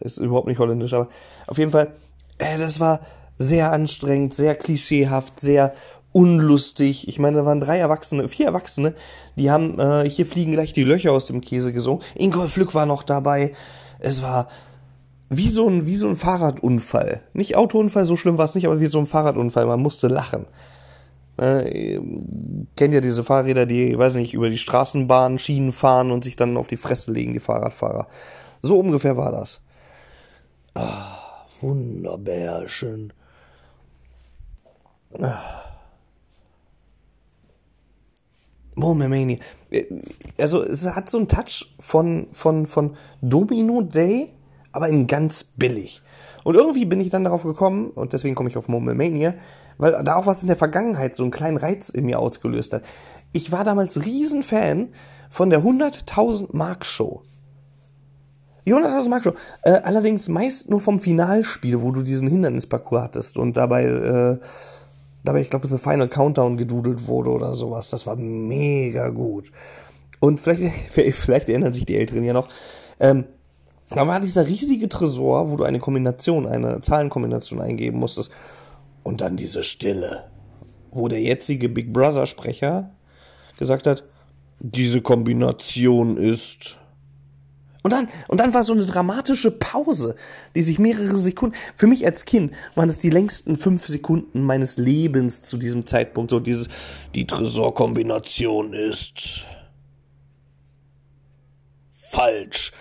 Ist 0.00 0.18
überhaupt 0.18 0.46
nicht 0.46 0.58
holländisch, 0.58 0.92
aber 0.92 1.08
auf 1.46 1.58
jeden 1.58 1.70
Fall, 1.70 1.94
äh, 2.38 2.58
das 2.58 2.80
war 2.80 3.00
sehr 3.38 3.72
anstrengend, 3.72 4.34
sehr 4.34 4.54
klischeehaft, 4.54 5.40
sehr 5.40 5.74
unlustig. 6.12 7.08
Ich 7.08 7.18
meine, 7.18 7.38
da 7.38 7.46
waren 7.46 7.60
drei 7.60 7.78
Erwachsene, 7.78 8.28
vier 8.28 8.46
Erwachsene, 8.46 8.94
die 9.36 9.50
haben 9.50 9.78
äh, 9.78 10.08
hier 10.08 10.26
fliegen 10.26 10.52
gleich 10.52 10.72
die 10.72 10.84
Löcher 10.84 11.12
aus 11.12 11.26
dem 11.26 11.40
Käse 11.40 11.72
gesungen. 11.72 12.04
Ingolf 12.14 12.56
Lück 12.56 12.74
war 12.74 12.86
noch 12.86 13.02
dabei. 13.02 13.54
Es 13.98 14.22
war 14.22 14.48
wie 15.30 15.48
so 15.48 15.68
ein, 15.68 15.86
wie 15.86 15.94
so 15.94 16.08
ein 16.08 16.16
Fahrradunfall. 16.16 17.22
Nicht 17.32 17.56
Autounfall, 17.56 18.04
so 18.04 18.16
schlimm 18.16 18.36
war 18.36 18.44
es 18.44 18.56
nicht, 18.56 18.66
aber 18.66 18.80
wie 18.80 18.88
so 18.88 18.98
ein 18.98 19.06
Fahrradunfall. 19.06 19.64
Man 19.64 19.80
musste 19.80 20.08
lachen. 20.08 20.46
Äh, 21.36 22.00
kennt 22.76 22.92
ja 22.92 23.00
diese 23.00 23.22
Fahrräder, 23.22 23.64
die, 23.64 23.96
weiß 23.96 24.16
nicht, 24.16 24.34
über 24.34 24.50
die 24.50 24.58
Straßenbahn, 24.58 25.38
Schienen 25.38 25.72
fahren 25.72 26.10
und 26.10 26.24
sich 26.24 26.34
dann 26.34 26.56
auf 26.56 26.66
die 26.66 26.76
Fresse 26.76 27.12
legen, 27.12 27.32
die 27.32 27.40
Fahrradfahrer. 27.40 28.08
So 28.60 28.80
ungefähr 28.80 29.16
war 29.16 29.30
das. 29.30 29.60
Ah, 30.74 31.46
wunderbärchen. 31.60 33.12
Ah. 35.16 35.38
Momemania. 38.74 39.38
Äh, 39.70 39.84
also 40.40 40.64
es 40.64 40.84
hat 40.84 41.08
so 41.08 41.18
einen 41.18 41.28
Touch 41.28 41.72
von, 41.78 42.26
von, 42.32 42.66
von 42.66 42.96
Domino 43.22 43.82
Day 43.82 44.32
aber 44.72 44.88
in 44.88 45.06
ganz 45.06 45.44
billig. 45.44 46.02
Und 46.44 46.54
irgendwie 46.54 46.84
bin 46.84 47.00
ich 47.00 47.10
dann 47.10 47.24
darauf 47.24 47.42
gekommen, 47.42 47.90
und 47.90 48.12
deswegen 48.12 48.34
komme 48.34 48.48
ich 48.48 48.56
auf 48.56 48.68
Murmelmania, 48.68 49.34
weil 49.78 49.92
da 50.04 50.16
auch 50.16 50.26
was 50.26 50.42
in 50.42 50.48
der 50.48 50.56
Vergangenheit 50.56 51.14
so 51.14 51.22
einen 51.22 51.32
kleinen 51.32 51.56
Reiz 51.56 51.88
in 51.88 52.06
mir 52.06 52.18
ausgelöst 52.18 52.72
hat. 52.72 52.82
Ich 53.32 53.52
war 53.52 53.64
damals 53.64 54.04
Riesenfan 54.04 54.88
von 55.28 55.50
der 55.50 55.60
100.000 55.60 56.48
Mark 56.52 56.84
Show. 56.84 57.22
Die 58.66 58.74
100.000 58.74 59.08
Mark 59.08 59.24
Show. 59.24 59.34
Äh, 59.62 59.80
allerdings 59.82 60.28
meist 60.28 60.68
nur 60.68 60.80
vom 60.80 60.98
Finalspiel, 60.98 61.80
wo 61.80 61.92
du 61.92 62.02
diesen 62.02 62.28
Hindernisparcours 62.28 63.02
hattest 63.02 63.38
und 63.38 63.56
dabei, 63.56 63.84
äh, 63.84 64.38
dabei, 65.24 65.40
ich 65.40 65.50
glaube, 65.50 65.68
der 65.68 65.78
Final 65.78 66.08
Countdown 66.08 66.56
gedudelt 66.56 67.06
wurde 67.06 67.30
oder 67.30 67.54
sowas. 67.54 67.90
Das 67.90 68.06
war 68.06 68.16
mega 68.16 69.08
gut. 69.08 69.50
Und 70.18 70.40
vielleicht, 70.40 70.62
vielleicht 71.14 71.48
erinnern 71.48 71.72
sich 71.72 71.86
die 71.86 71.96
Älteren 71.96 72.24
ja 72.24 72.32
noch. 72.32 72.48
Ähm, 72.98 73.24
da 73.90 74.06
war 74.06 74.20
dieser 74.20 74.46
riesige 74.46 74.88
Tresor, 74.88 75.50
wo 75.50 75.56
du 75.56 75.64
eine 75.64 75.80
Kombination, 75.80 76.46
eine 76.46 76.80
Zahlenkombination 76.80 77.60
eingeben 77.60 77.98
musstest. 77.98 78.30
Und 79.02 79.20
dann 79.20 79.36
diese 79.36 79.64
Stille, 79.64 80.24
wo 80.90 81.08
der 81.08 81.20
jetzige 81.20 81.68
Big 81.68 81.92
Brother 81.92 82.26
Sprecher 82.26 82.90
gesagt 83.58 83.86
hat, 83.86 84.04
diese 84.60 85.00
Kombination 85.00 86.16
ist 86.16 86.78
Und 87.82 87.94
dann, 87.94 88.08
und 88.28 88.38
dann 88.38 88.52
war 88.52 88.62
so 88.62 88.74
eine 88.74 88.84
dramatische 88.84 89.50
Pause, 89.50 90.14
die 90.54 90.60
sich 90.60 90.78
mehrere 90.78 91.16
Sekunden, 91.16 91.56
für 91.76 91.86
mich 91.86 92.04
als 92.04 92.26
Kind 92.26 92.52
waren 92.74 92.90
es 92.90 92.98
die 92.98 93.10
längsten 93.10 93.56
fünf 93.56 93.86
Sekunden 93.86 94.42
meines 94.42 94.76
Lebens 94.76 95.42
zu 95.42 95.56
diesem 95.56 95.86
Zeitpunkt, 95.86 96.30
so 96.30 96.40
dieses, 96.40 96.68
die 97.14 97.26
Tresorkombination 97.26 98.74
ist 98.74 99.46
falsch. 102.10 102.72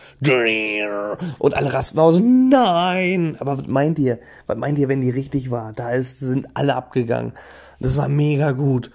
Und 1.39 1.55
alle 1.55 1.71
rasten 1.73 1.99
aus, 1.99 2.19
nein. 2.21 3.38
Aber 3.39 3.57
was 3.57 3.67
meint 3.67 3.99
ihr? 3.99 4.19
Was 4.47 4.57
meint 4.57 4.77
ihr, 4.79 4.89
wenn 4.89 5.01
die 5.01 5.09
richtig 5.09 5.51
war? 5.51 5.73
Da 5.73 5.91
ist, 5.91 6.19
sind 6.19 6.47
alle 6.53 6.75
abgegangen. 6.75 7.33
Das 7.79 7.97
war 7.97 8.09
mega 8.09 8.51
gut. 8.51 8.91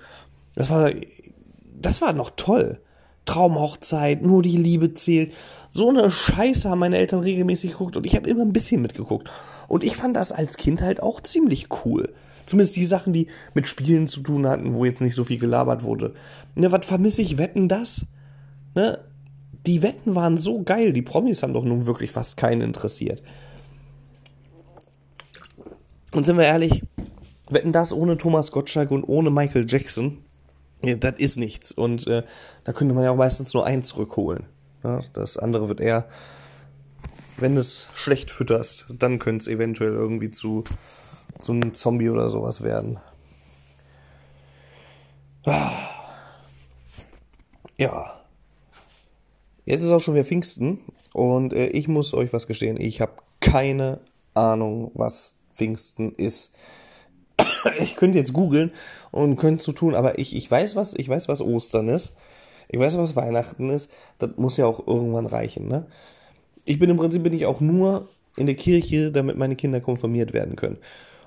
Das 0.55 0.71
war, 0.71 0.91
das 1.81 2.03
war 2.03 2.13
noch 2.13 2.31
toll. 2.37 2.79
Traumhochzeit, 3.27 4.23
nur 4.23 4.43
die 4.43 4.57
Liebe 4.57 4.95
zählt. 4.95 5.33
So 5.71 5.89
eine 5.89 6.11
Scheiße 6.11 6.69
haben 6.69 6.79
meine 6.79 6.99
Eltern 6.99 7.21
regelmäßig 7.21 7.73
geguckt 7.73 7.97
und 7.97 8.07
ich 8.07 8.15
habe 8.15 8.29
immer 8.29 8.43
ein 8.43 8.53
bisschen 8.53 8.83
mitgeguckt. 8.83 9.31
Und 9.67 9.83
ich 9.83 9.97
fand 9.97 10.15
das 10.15 10.31
als 10.31 10.57
Kind 10.57 10.83
halt 10.83 11.03
auch 11.03 11.21
ziemlich 11.21 11.69
cool. 11.85 12.13
Zumindest 12.47 12.77
die 12.77 12.85
Sachen, 12.85 13.15
die 13.15 13.29
mit 13.55 13.67
Spielen 13.67 14.07
zu 14.07 14.21
tun 14.21 14.47
hatten, 14.47 14.75
wo 14.75 14.85
jetzt 14.85 15.01
nicht 15.01 15.15
so 15.15 15.25
viel 15.25 15.39
gelabert 15.39 15.83
wurde. 15.83 16.13
Ne, 16.55 16.71
was 16.71 16.85
vermisse 16.85 17.23
ich? 17.23 17.39
Wetten 17.39 17.69
das? 17.69 18.05
Ne? 18.75 18.99
Die 19.67 19.83
Wetten 19.83 20.15
waren 20.15 20.37
so 20.37 20.63
geil. 20.63 20.93
Die 20.93 21.03
Promis 21.03 21.43
haben 21.43 21.55
doch 21.55 21.65
nun 21.65 21.87
wirklich 21.87 22.13
fast 22.13 22.37
keinen 22.37 22.61
interessiert. 22.61 23.23
Und 26.13 26.27
sind 26.27 26.37
wir 26.37 26.45
ehrlich, 26.45 26.83
wetten 27.49 27.73
das 27.73 27.93
ohne 27.93 28.17
Thomas 28.17 28.53
Gottschalk 28.53 28.91
und 28.91 29.05
ohne 29.05 29.31
Michael 29.31 29.67
Jackson, 29.69 30.19
ja, 30.83 30.97
das 30.97 31.15
ist 31.19 31.39
nichts. 31.39 31.73
Und 31.73 32.07
äh, 32.07 32.23
da 32.65 32.73
könnte 32.73 32.95
man 32.95 33.05
ja 33.05 33.11
auch 33.11 33.17
meistens 33.17 33.55
nur 33.55 33.67
einen 33.67 33.85
zurückholen. 33.85 34.45
Ja, 34.83 35.01
das 35.15 35.39
andere 35.39 35.69
wird 35.69 35.81
eher, 35.81 36.07
wenn 37.39 37.57
es 37.57 37.89
schlecht 37.95 38.31
fütterst, 38.31 38.87
dann 38.91 39.19
könnte 39.19 39.45
es 39.45 39.49
eventuell 39.49 39.93
irgendwie 39.93 40.31
zu, 40.31 40.65
zu 41.41 41.53
einem 41.53 41.75
Zombie 41.75 42.11
oder 42.11 42.29
sowas 42.29 42.63
werden. 42.63 42.99
Ah. 45.47 45.73
Ja. 47.77 48.24
Jetzt 49.65 49.83
ist 49.83 49.91
auch 49.91 50.01
schon 50.01 50.15
wieder 50.15 50.25
Pfingsten 50.25 50.81
und 51.13 51.53
äh, 51.53 51.67
ich 51.69 51.89
muss 51.89 52.15
euch 52.15 52.33
was 52.33 52.47
gestehen, 52.47 52.79
ich 52.79 53.01
habe 53.01 53.13
keine 53.41 54.01
Ahnung, 54.35 54.91
was 54.95 55.37
Pfingsten 55.55 56.13
ist. 56.13 56.55
ich 57.79 57.97
könnte 57.97 58.19
jetzt 58.19 58.33
googeln 58.33 58.73
und 59.11 59.37
könnte 59.37 59.63
so 59.63 59.73
tun, 59.73 59.95
aber 59.95 60.19
ich, 60.19 60.37
ich 60.37 60.51
weiß 60.51 60.77
was, 60.77 60.95
ich 60.95 61.09
weiß 61.09 61.29
was 61.29 61.41
Ostern 61.41 61.89
ist. 61.89 62.15
Ich 62.69 62.81
weiß 62.81 62.99
was 62.99 63.15
Weihnachten 63.15 63.71
ist. 63.71 63.91
Das 64.19 64.31
muss 64.37 64.57
ja 64.57 64.67
auch 64.67 64.87
irgendwann 64.87 65.27
reichen, 65.27 65.69
ne? 65.69 65.87
Ich 66.65 66.79
bin 66.79 66.89
im 66.89 66.97
Prinzip 66.97 67.23
bin 67.23 67.35
ich 67.35 67.47
auch 67.47 67.61
nur 67.61 68.09
in 68.37 68.47
der 68.47 68.55
Kirche, 68.55 69.13
damit 69.13 69.37
meine 69.37 69.55
Kinder 69.55 69.81
konfirmiert 69.81 70.33
werden 70.33 70.57
können 70.57 70.79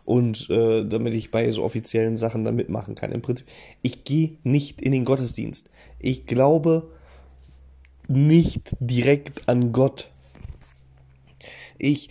und 0.04 0.50
äh, 0.50 0.84
damit 0.84 1.14
ich 1.14 1.32
bei 1.32 1.52
so 1.52 1.64
offiziellen 1.64 2.18
Sachen 2.18 2.44
dann 2.44 2.56
mitmachen 2.56 2.96
kann. 2.96 3.12
Im 3.12 3.22
Prinzip, 3.22 3.46
ich 3.82 4.04
gehe 4.04 4.38
nicht 4.44 4.82
in 4.82 4.92
den 4.92 5.06
Gottesdienst. 5.06 5.70
Ich 6.00 6.26
glaube 6.26 6.90
nicht 8.08 8.76
direkt 8.80 9.48
an 9.48 9.72
Gott. 9.72 10.10
Ich, 11.78 12.10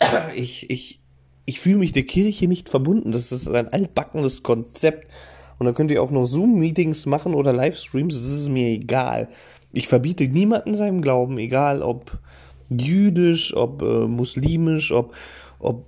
ich, 0.34 0.70
ich, 0.70 1.00
ich 1.44 1.60
fühle 1.60 1.78
mich 1.78 1.92
der 1.92 2.04
Kirche 2.04 2.48
nicht 2.48 2.68
verbunden. 2.68 3.12
Das 3.12 3.32
ist 3.32 3.48
ein 3.48 3.68
altbackenes 3.68 4.42
Konzept. 4.42 5.10
Und 5.58 5.66
da 5.66 5.72
könnt 5.72 5.90
ihr 5.90 6.02
auch 6.02 6.10
noch 6.10 6.26
Zoom-Meetings 6.26 7.06
machen 7.06 7.34
oder 7.34 7.52
Livestreams. 7.52 8.14
Das 8.14 8.26
ist 8.26 8.48
mir 8.48 8.68
egal. 8.68 9.28
Ich 9.72 9.88
verbiete 9.88 10.28
niemanden 10.28 10.74
seinem 10.74 11.02
Glauben, 11.02 11.38
egal 11.38 11.82
ob 11.82 12.18
jüdisch, 12.68 13.54
ob 13.56 13.82
äh, 13.82 14.06
muslimisch, 14.06 14.92
ob, 14.92 15.14
ob 15.58 15.86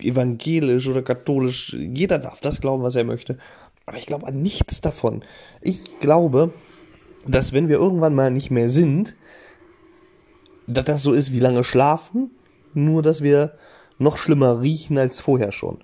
evangelisch 0.00 0.86
oder 0.88 1.02
katholisch. 1.02 1.72
Jeder 1.72 2.18
darf 2.18 2.40
das 2.40 2.60
glauben, 2.60 2.82
was 2.82 2.96
er 2.96 3.04
möchte. 3.04 3.38
Aber 3.86 3.98
ich 3.98 4.06
glaube 4.06 4.26
an 4.26 4.42
nichts 4.42 4.80
davon. 4.80 5.22
Ich 5.60 6.00
glaube, 6.00 6.52
dass 7.26 7.52
wenn 7.52 7.68
wir 7.68 7.76
irgendwann 7.76 8.14
mal 8.14 8.30
nicht 8.30 8.50
mehr 8.50 8.68
sind, 8.68 9.16
dass 10.66 10.84
das 10.84 11.02
so 11.02 11.12
ist 11.12 11.32
wie 11.32 11.40
lange 11.40 11.64
schlafen, 11.64 12.30
nur 12.74 13.02
dass 13.02 13.22
wir 13.22 13.54
noch 13.98 14.16
schlimmer 14.16 14.60
riechen 14.60 14.98
als 14.98 15.20
vorher 15.20 15.52
schon. 15.52 15.78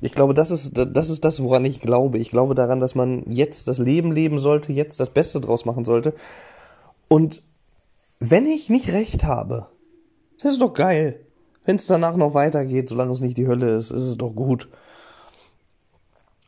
Ich 0.00 0.12
glaube, 0.12 0.34
das 0.34 0.50
ist, 0.50 0.72
das 0.74 1.10
ist 1.10 1.24
das, 1.24 1.42
woran 1.42 1.64
ich 1.64 1.80
glaube. 1.80 2.18
Ich 2.18 2.30
glaube 2.30 2.54
daran, 2.54 2.78
dass 2.78 2.94
man 2.94 3.24
jetzt 3.26 3.66
das 3.66 3.78
Leben 3.78 4.12
leben 4.12 4.38
sollte, 4.38 4.72
jetzt 4.72 5.00
das 5.00 5.10
Beste 5.10 5.40
draus 5.40 5.64
machen 5.64 5.84
sollte. 5.84 6.14
Und 7.08 7.42
wenn 8.20 8.46
ich 8.46 8.70
nicht 8.70 8.92
recht 8.92 9.24
habe, 9.24 9.68
das 10.40 10.52
ist 10.52 10.62
doch 10.62 10.72
geil. 10.72 11.20
Wenn 11.64 11.76
es 11.76 11.86
danach 11.86 12.16
noch 12.16 12.34
weitergeht, 12.34 12.88
solange 12.88 13.10
es 13.10 13.20
nicht 13.20 13.36
die 13.36 13.48
Hölle 13.48 13.76
ist, 13.76 13.90
ist 13.90 14.02
es 14.02 14.16
doch 14.16 14.30
gut. 14.30 14.68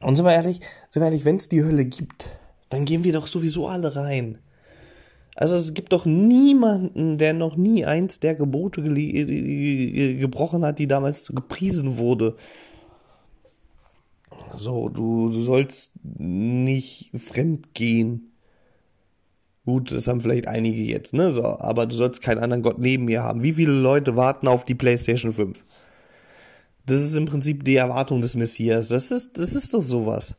Und 0.00 0.17
sind 0.17 0.25
wir 0.25 0.33
ehrlich, 0.33 0.61
sind 0.91 1.03
wir 1.03 1.07
ehrlich, 1.07 1.25
wenn 1.25 1.37
es 1.37 1.49
die 1.49 1.62
Hölle 1.62 1.85
gibt, 1.85 2.40
dann 2.71 2.85
gehen 2.85 3.05
wir 3.05 3.12
doch 3.12 3.27
sowieso 3.27 3.69
alle 3.69 3.95
rein. 3.95 4.39
Also 5.37 5.57
es 5.57 5.75
gibt 5.75 5.93
doch 5.93 6.07
niemanden, 6.07 7.19
der 7.19 7.35
noch 7.35 7.57
nie 7.57 7.85
eins 7.85 8.21
der 8.21 8.35
Gebote 8.35 8.83
gebrochen 8.83 10.65
hat, 10.65 10.79
die 10.79 10.89
damals 10.89 11.29
gepriesen 11.29 11.99
wurde. 11.99 12.37
So, 14.57 14.89
du, 14.89 15.29
du 15.29 15.43
sollst 15.43 15.93
nicht 16.03 17.12
fremd 17.17 17.75
gehen. 17.75 18.33
Gut, 19.65 19.93
das 19.93 20.09
haben 20.09 20.21
vielleicht 20.21 20.49
einige 20.49 20.83
jetzt, 20.83 21.15
ne? 21.15 21.31
So, 21.31 21.45
aber 21.45 21.87
du 21.87 21.95
sollst 21.95 22.23
keinen 22.23 22.39
anderen 22.39 22.62
Gott 22.62 22.79
neben 22.79 23.05
mir 23.05 23.23
haben. 23.23 23.43
Wie 23.43 23.53
viele 23.53 23.73
Leute 23.73 24.17
warten 24.17 24.49
auf 24.49 24.65
die 24.65 24.75
PlayStation 24.75 25.33
5? 25.33 25.62
Das 26.87 27.00
ist 27.00 27.15
im 27.15 27.27
Prinzip 27.27 27.65
die 27.65 27.77
Erwartung 27.77 28.21
des 28.21 28.35
Messias. 28.37 28.89
Das 28.89 29.11
ist, 29.11 29.39
das 29.39 29.55
ist 29.55 29.75
doch 29.75 29.83
sowas. 29.83 30.35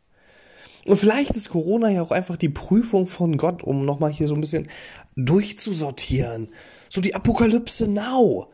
Und 0.86 0.98
vielleicht 0.98 1.32
ist 1.32 1.50
Corona 1.50 1.90
ja 1.90 2.02
auch 2.02 2.12
einfach 2.12 2.38
die 2.38 2.50
Prüfung 2.50 3.08
von 3.08 3.38
Gott, 3.38 3.64
um 3.64 3.86
nochmal 3.86 4.12
hier 4.12 4.28
so 4.28 4.34
ein 4.34 4.42
bisschen 4.42 4.68
durchzusortieren. 5.16 6.48
So 6.90 7.02
die 7.02 7.14
Apokalypse 7.14 7.88
Now. 7.88 8.52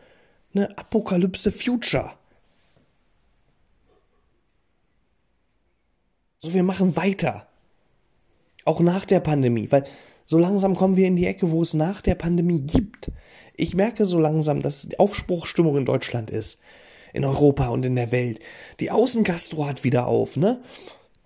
Ne, 0.53 0.69
Apokalypse 0.77 1.51
Future. 1.51 2.12
So, 6.38 6.53
wir 6.53 6.63
machen 6.63 6.96
weiter. 6.96 7.48
Auch 8.65 8.79
nach 8.81 9.05
der 9.05 9.22
Pandemie, 9.22 9.72
weil 9.72 9.86
so 10.25 10.38
langsam 10.38 10.75
kommen 10.75 10.98
wir 10.98 11.07
in 11.07 11.15
die 11.15 11.25
Ecke, 11.25 11.51
wo 11.51 11.62
es 11.62 11.74
nach 11.74 12.01
der 12.01 12.15
Pandemie 12.15 12.62
gibt. 12.62 13.12
Ich 13.55 13.75
merke 13.75 14.05
so 14.05 14.19
langsam, 14.19 14.62
dass 14.62 14.84
die 14.84 15.00
Aufbruchsstimmung 15.00 15.77
in 15.77 15.86
Deutschland 15.86 16.29
ist. 16.29 16.60
In 17.13 17.24
Europa 17.24 17.69
und 17.69 17.86
in 17.86 17.96
der 17.96 18.12
Welt. 18.12 18.39
Die 18.81 18.91
Außengastro 18.91 19.65
hat 19.65 19.84
wieder 19.84 20.07
auf, 20.07 20.36
ne? 20.36 20.62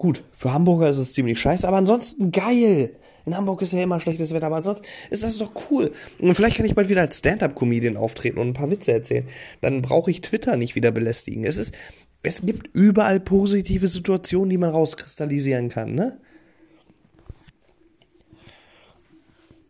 Gut, 0.01 0.23
für 0.35 0.51
Hamburger 0.51 0.89
ist 0.89 0.97
es 0.97 1.13
ziemlich 1.13 1.39
scheiße, 1.39 1.67
aber 1.67 1.77
ansonsten 1.77 2.31
geil. 2.31 2.97
In 3.23 3.37
Hamburg 3.37 3.61
ist 3.61 3.71
ja 3.71 3.83
immer 3.83 3.99
schlechtes 3.99 4.33
Wetter, 4.33 4.47
aber 4.47 4.55
ansonsten 4.55 4.83
ist 5.11 5.23
das 5.23 5.37
doch 5.37 5.51
cool. 5.69 5.91
Und 6.17 6.33
vielleicht 6.33 6.57
kann 6.57 6.65
ich 6.65 6.73
bald 6.73 6.89
wieder 6.89 7.01
als 7.01 7.19
Stand-up-Comedian 7.19 7.97
auftreten 7.97 8.39
und 8.39 8.47
ein 8.47 8.53
paar 8.53 8.71
Witze 8.71 8.93
erzählen. 8.93 9.27
Dann 9.61 9.83
brauche 9.83 10.09
ich 10.09 10.21
Twitter 10.21 10.57
nicht 10.57 10.73
wieder 10.73 10.91
belästigen. 10.91 11.43
Es 11.43 11.57
ist, 11.57 11.75
es 12.23 12.43
gibt 12.43 12.75
überall 12.75 13.19
positive 13.19 13.87
Situationen, 13.87 14.49
die 14.49 14.57
man 14.57 14.71
rauskristallisieren 14.71 15.69
kann, 15.69 15.93
ne? 15.93 16.17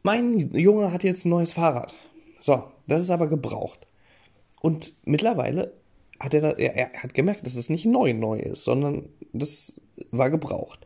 Mein 0.02 0.56
Junge 0.56 0.94
hat 0.94 1.04
jetzt 1.04 1.26
ein 1.26 1.30
neues 1.30 1.52
Fahrrad. 1.52 1.94
So, 2.40 2.72
das 2.88 3.02
ist 3.02 3.10
aber 3.10 3.28
gebraucht. 3.28 3.86
Und 4.62 4.94
mittlerweile 5.04 5.74
hat 6.22 6.34
er, 6.34 6.58
er, 6.58 6.76
er 6.78 7.04
hat 7.04 7.14
gemerkt, 7.14 7.46
dass 7.46 7.56
es 7.56 7.70
nicht 7.70 7.86
neu 7.86 8.14
neu 8.14 8.40
ist, 8.40 8.64
sondern 8.64 9.10
das 9.34 9.82
war 10.12 10.30
gebraucht. 10.30 10.86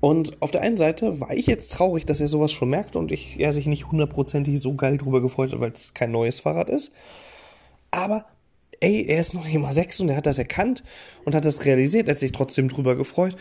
Und 0.00 0.40
auf 0.40 0.50
der 0.50 0.60
einen 0.60 0.76
Seite 0.76 1.20
war 1.20 1.34
ich 1.34 1.46
jetzt 1.46 1.72
traurig, 1.72 2.06
dass 2.06 2.20
er 2.20 2.28
sowas 2.28 2.52
schon 2.52 2.68
merkt 2.68 2.96
und 2.96 3.12
ich, 3.12 3.40
er 3.40 3.52
sich 3.52 3.66
nicht 3.66 3.90
hundertprozentig 3.90 4.60
so 4.60 4.74
geil 4.74 4.98
drüber 4.98 5.20
gefreut 5.20 5.52
hat, 5.52 5.60
weil 5.60 5.72
es 5.72 5.94
kein 5.94 6.12
neues 6.12 6.40
Fahrrad 6.40 6.70
ist. 6.70 6.92
Aber 7.90 8.26
ey, 8.80 9.06
er 9.06 9.20
ist 9.20 9.34
noch 9.34 9.44
nicht 9.44 9.58
mal 9.58 9.72
sechs 9.72 9.98
und 10.00 10.08
er 10.08 10.16
hat 10.16 10.26
das 10.26 10.38
erkannt 10.38 10.84
und 11.24 11.34
hat 11.34 11.44
das 11.44 11.64
realisiert, 11.64 12.08
er 12.08 12.12
hat 12.12 12.18
sich 12.18 12.32
trotzdem 12.32 12.68
drüber 12.68 12.94
gefreut. 12.94 13.36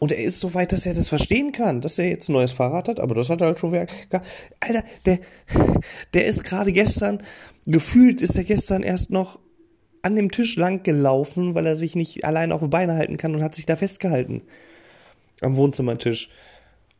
Und 0.00 0.12
er 0.12 0.18
ist 0.18 0.40
so 0.40 0.54
weit, 0.54 0.72
dass 0.72 0.86
er 0.86 0.94
das 0.94 1.10
verstehen 1.10 1.52
kann, 1.52 1.82
dass 1.82 1.98
er 1.98 2.08
jetzt 2.08 2.28
ein 2.28 2.32
neues 2.32 2.52
Fahrrad 2.52 2.88
hat, 2.88 3.00
aber 3.00 3.14
das 3.14 3.28
hat 3.28 3.42
er 3.42 3.48
halt 3.48 3.60
schon 3.60 3.72
wieder. 3.72 3.86
Alter, 4.60 4.82
der, 5.04 5.18
der 6.14 6.26
ist 6.26 6.42
gerade 6.42 6.72
gestern, 6.72 7.22
gefühlt 7.66 8.22
ist 8.22 8.36
er 8.36 8.44
gestern 8.44 8.82
erst 8.82 9.10
noch 9.10 9.38
an 10.02 10.16
dem 10.16 10.30
Tisch 10.30 10.56
lang 10.56 10.82
gelaufen, 10.82 11.54
weil 11.54 11.66
er 11.66 11.76
sich 11.76 11.94
nicht 11.94 12.24
allein 12.24 12.52
auf 12.52 12.60
die 12.60 12.68
Beine 12.68 12.94
halten 12.94 13.16
kann 13.16 13.34
und 13.34 13.42
hat 13.42 13.54
sich 13.54 13.66
da 13.66 13.76
festgehalten. 13.76 14.42
Am 15.40 15.56
Wohnzimmertisch. 15.56 16.30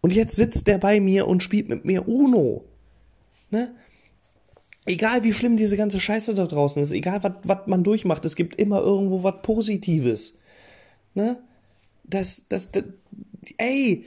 Und 0.00 0.12
jetzt 0.12 0.36
sitzt 0.36 0.66
der 0.66 0.78
bei 0.78 1.00
mir 1.00 1.26
und 1.26 1.42
spielt 1.42 1.68
mit 1.68 1.84
mir 1.84 2.08
Uno. 2.08 2.64
Ne? 3.50 3.74
Egal 4.86 5.24
wie 5.24 5.32
schlimm 5.32 5.56
diese 5.56 5.76
ganze 5.76 6.00
Scheiße 6.00 6.34
da 6.34 6.46
draußen 6.46 6.82
ist, 6.82 6.92
egal 6.92 7.22
was 7.22 7.66
man 7.66 7.84
durchmacht, 7.84 8.24
es 8.24 8.36
gibt 8.36 8.60
immer 8.60 8.80
irgendwo 8.80 9.22
was 9.22 9.42
Positives. 9.42 10.38
Ne? 11.14 11.38
Das, 12.04 12.44
das, 12.48 12.70
das, 12.70 12.84
ey, 13.58 14.04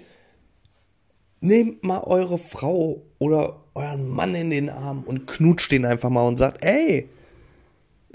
nehmt 1.42 1.84
mal 1.84 2.02
eure 2.02 2.38
Frau 2.38 3.04
oder 3.20 3.62
euren 3.76 4.10
Mann 4.10 4.34
in 4.34 4.50
den 4.50 4.70
Arm 4.70 5.04
und 5.04 5.28
knutscht 5.28 5.72
den 5.72 5.86
einfach 5.86 6.10
mal 6.10 6.28
und 6.28 6.38
sagt, 6.38 6.64
ey, 6.66 7.10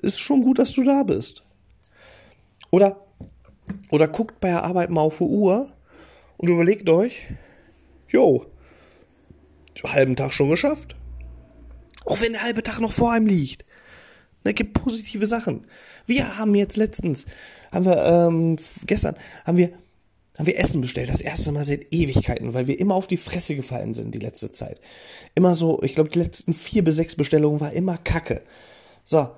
ist 0.02 0.21
schon 0.21 0.43
gut, 0.43 0.59
dass 0.59 0.73
du 0.73 0.85
da 0.85 1.02
bist. 1.02 1.43
Oder, 2.71 3.07
oder 3.90 4.09
guckt 4.09 4.40
bei 4.40 4.49
der 4.49 4.64
Arbeit 4.64 4.90
mal 4.90 5.00
auf 5.00 5.19
die 5.19 5.25
Uhr 5.25 5.73
und 6.37 6.49
überlegt 6.49 6.88
euch, 6.88 7.26
jo, 8.09 8.47
halben 9.85 10.17
Tag 10.17 10.33
schon 10.33 10.50
geschafft. 10.50 10.97
Auch 12.05 12.21
wenn 12.21 12.33
der 12.33 12.43
halbe 12.43 12.62
Tag 12.62 12.81
noch 12.81 12.93
vor 12.93 13.12
einem 13.12 13.26
liegt. 13.26 13.64
Da 14.45 14.52
gibt 14.52 14.75
positive 14.75 15.26
Sachen. 15.26 15.67
Wir 16.07 16.38
haben 16.38 16.55
jetzt 16.55 16.76
letztens, 16.76 17.26
haben 17.73 17.85
wir, 17.85 18.02
ähm, 18.05 18.57
gestern, 18.87 19.17
haben 19.45 19.59
wir, 19.59 19.73
haben 20.38 20.47
wir 20.47 20.59
Essen 20.59 20.81
bestellt. 20.81 21.11
Das 21.11 21.21
erste 21.21 21.52
Mal 21.52 21.64
seit 21.64 21.93
Ewigkeiten, 21.93 22.55
weil 22.55 22.67
wir 22.67 22.78
immer 22.78 22.95
auf 22.95 23.09
die 23.09 23.17
Fresse 23.17 23.57
gefallen 23.57 23.95
sind 23.95 24.14
die 24.14 24.21
letzte 24.21 24.52
Zeit. 24.52 24.81
Immer 25.35 25.55
so, 25.55 25.83
ich 25.83 25.95
glaube, 25.95 26.11
die 26.11 26.21
letzten 26.21 26.55
vier 26.55 26.85
bis 26.85 26.97
sechs 26.97 27.17
Bestellungen 27.17 27.61
war 27.61 27.73
immer 27.73 27.99
Kacke. 27.99 28.43
So. 29.05 29.28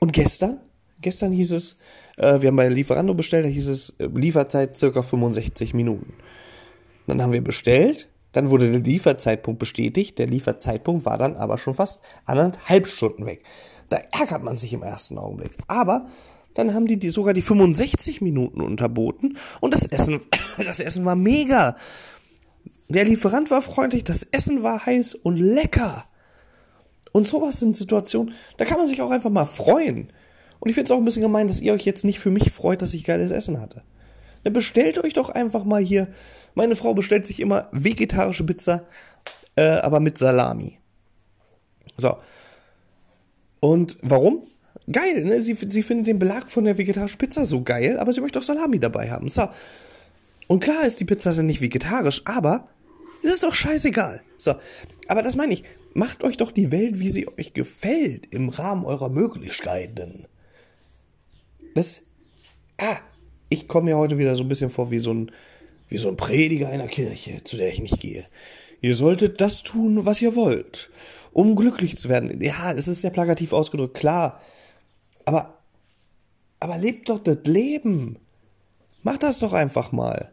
Und 0.00 0.12
gestern? 0.12 0.60
Gestern 1.00 1.32
hieß 1.32 1.52
es, 1.52 1.78
äh, 2.16 2.40
wir 2.40 2.48
haben 2.48 2.56
bei 2.56 2.68
Lieferando 2.68 3.14
bestellt, 3.14 3.44
da 3.44 3.48
hieß 3.48 3.68
es, 3.68 3.90
äh, 3.98 4.08
Lieferzeit 4.12 4.76
circa 4.76 5.02
65 5.02 5.74
Minuten. 5.74 6.12
Dann 7.06 7.22
haben 7.22 7.32
wir 7.32 7.42
bestellt, 7.42 8.08
dann 8.32 8.50
wurde 8.50 8.70
der 8.70 8.80
Lieferzeitpunkt 8.80 9.58
bestätigt, 9.58 10.18
der 10.18 10.26
Lieferzeitpunkt 10.26 11.04
war 11.06 11.18
dann 11.18 11.36
aber 11.36 11.58
schon 11.58 11.74
fast 11.74 12.00
anderthalb 12.24 12.86
Stunden 12.86 13.26
weg. 13.26 13.42
Da 13.88 13.98
ärgert 14.12 14.44
man 14.44 14.56
sich 14.56 14.72
im 14.72 14.82
ersten 14.82 15.18
Augenblick. 15.18 15.52
Aber 15.66 16.06
dann 16.54 16.74
haben 16.74 16.86
die, 16.86 16.98
die 16.98 17.10
sogar 17.10 17.34
die 17.34 17.42
65 17.42 18.20
Minuten 18.20 18.60
unterboten 18.60 19.38
und 19.60 19.72
das 19.72 19.86
Essen, 19.86 20.20
das 20.58 20.80
Essen 20.80 21.04
war 21.04 21.16
mega. 21.16 21.76
Der 22.88 23.04
Lieferant 23.04 23.50
war 23.50 23.62
freundlich, 23.62 24.04
das 24.04 24.24
Essen 24.24 24.62
war 24.62 24.84
heiß 24.84 25.14
und 25.14 25.36
lecker. 25.36 26.04
Und 27.12 27.26
sowas 27.26 27.58
sind 27.58 27.76
Situationen, 27.76 28.34
da 28.56 28.64
kann 28.64 28.78
man 28.78 28.86
sich 28.86 29.00
auch 29.02 29.10
einfach 29.10 29.30
mal 29.30 29.46
freuen. 29.46 30.12
Und 30.60 30.68
ich 30.68 30.74
finde 30.74 30.86
es 30.86 30.90
auch 30.90 30.98
ein 30.98 31.04
bisschen 31.04 31.22
gemein, 31.22 31.48
dass 31.48 31.60
ihr 31.60 31.72
euch 31.72 31.84
jetzt 31.84 32.04
nicht 32.04 32.18
für 32.18 32.30
mich 32.30 32.50
freut, 32.50 32.82
dass 32.82 32.94
ich 32.94 33.04
geiles 33.04 33.30
Essen 33.30 33.60
hatte. 33.60 33.82
Dann 34.44 34.52
bestellt 34.52 34.98
euch 34.98 35.14
doch 35.14 35.30
einfach 35.30 35.64
mal 35.64 35.82
hier. 35.82 36.08
Meine 36.54 36.76
Frau 36.76 36.94
bestellt 36.94 37.26
sich 37.26 37.40
immer 37.40 37.68
vegetarische 37.72 38.44
Pizza, 38.44 38.86
äh, 39.56 39.62
aber 39.62 40.00
mit 40.00 40.18
Salami. 40.18 40.78
So. 41.96 42.18
Und 43.60 43.98
warum? 44.02 44.42
Geil, 44.90 45.24
ne? 45.24 45.42
Sie, 45.42 45.54
sie 45.54 45.82
findet 45.82 46.06
den 46.06 46.18
Belag 46.18 46.50
von 46.50 46.64
der 46.64 46.78
vegetarischen 46.78 47.18
Pizza 47.18 47.44
so 47.44 47.62
geil, 47.62 47.98
aber 47.98 48.12
sie 48.12 48.20
möchte 48.20 48.38
auch 48.38 48.44
Salami 48.44 48.78
dabei 48.78 49.10
haben. 49.10 49.28
So. 49.28 49.48
Und 50.46 50.60
klar 50.60 50.86
ist 50.86 51.00
die 51.00 51.04
Pizza 51.04 51.34
dann 51.34 51.46
nicht 51.46 51.60
vegetarisch, 51.60 52.22
aber 52.24 52.68
es 53.22 53.32
ist 53.32 53.42
doch 53.44 53.54
scheißegal. 53.54 54.22
So. 54.38 54.54
Aber 55.08 55.22
das 55.22 55.36
meine 55.36 55.52
ich. 55.52 55.64
Macht 55.98 56.22
euch 56.22 56.36
doch 56.36 56.52
die 56.52 56.70
Welt, 56.70 57.00
wie 57.00 57.08
sie 57.08 57.26
euch 57.26 57.54
gefällt, 57.54 58.32
im 58.32 58.50
Rahmen 58.50 58.84
eurer 58.84 59.08
Möglichkeiten. 59.08 60.28
Das. 61.74 62.02
Ah, 62.80 62.98
ich 63.48 63.66
komme 63.66 63.90
mir 63.90 63.98
heute 63.98 64.16
wieder 64.16 64.36
so 64.36 64.44
ein 64.44 64.48
bisschen 64.48 64.70
vor 64.70 64.92
wie 64.92 65.00
so 65.00 65.12
ein, 65.12 65.32
wie 65.88 65.96
so 65.96 66.08
ein 66.08 66.16
Prediger 66.16 66.68
einer 66.68 66.86
Kirche, 66.86 67.42
zu 67.42 67.56
der 67.56 67.70
ich 67.70 67.80
nicht 67.80 67.98
gehe. 67.98 68.24
Ihr 68.80 68.94
solltet 68.94 69.40
das 69.40 69.64
tun, 69.64 70.06
was 70.06 70.22
ihr 70.22 70.36
wollt, 70.36 70.88
um 71.32 71.56
glücklich 71.56 71.98
zu 71.98 72.08
werden. 72.08 72.40
Ja, 72.40 72.70
es 72.70 72.86
ist 72.86 73.00
sehr 73.00 73.10
plakativ 73.10 73.52
ausgedrückt, 73.52 73.94
klar. 73.94 74.40
Aber, 75.24 75.58
aber 76.60 76.78
lebt 76.78 77.08
doch 77.08 77.18
das 77.18 77.38
Leben. 77.42 78.20
Macht 79.02 79.24
das 79.24 79.40
doch 79.40 79.52
einfach 79.52 79.90
mal. 79.90 80.32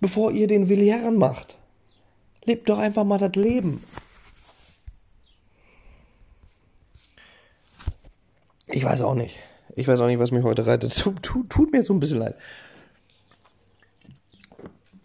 Bevor 0.00 0.32
ihr 0.32 0.46
den 0.46 0.70
Villieren 0.70 1.18
macht. 1.18 1.58
Lebt 2.46 2.66
doch 2.70 2.78
einfach 2.78 3.04
mal 3.04 3.18
das 3.18 3.34
Leben. 3.34 3.84
Ich 8.68 8.84
weiß 8.84 9.02
auch 9.02 9.14
nicht. 9.14 9.36
Ich 9.76 9.88
weiß 9.88 10.00
auch 10.00 10.06
nicht, 10.06 10.18
was 10.18 10.30
mich 10.30 10.44
heute 10.44 10.66
reitet. 10.66 10.96
Tut, 11.22 11.50
tut 11.50 11.72
mir 11.72 11.82
so 11.82 11.94
ein 11.94 12.00
bisschen 12.00 12.18
leid. 12.18 12.36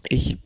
Ich, 0.08 0.38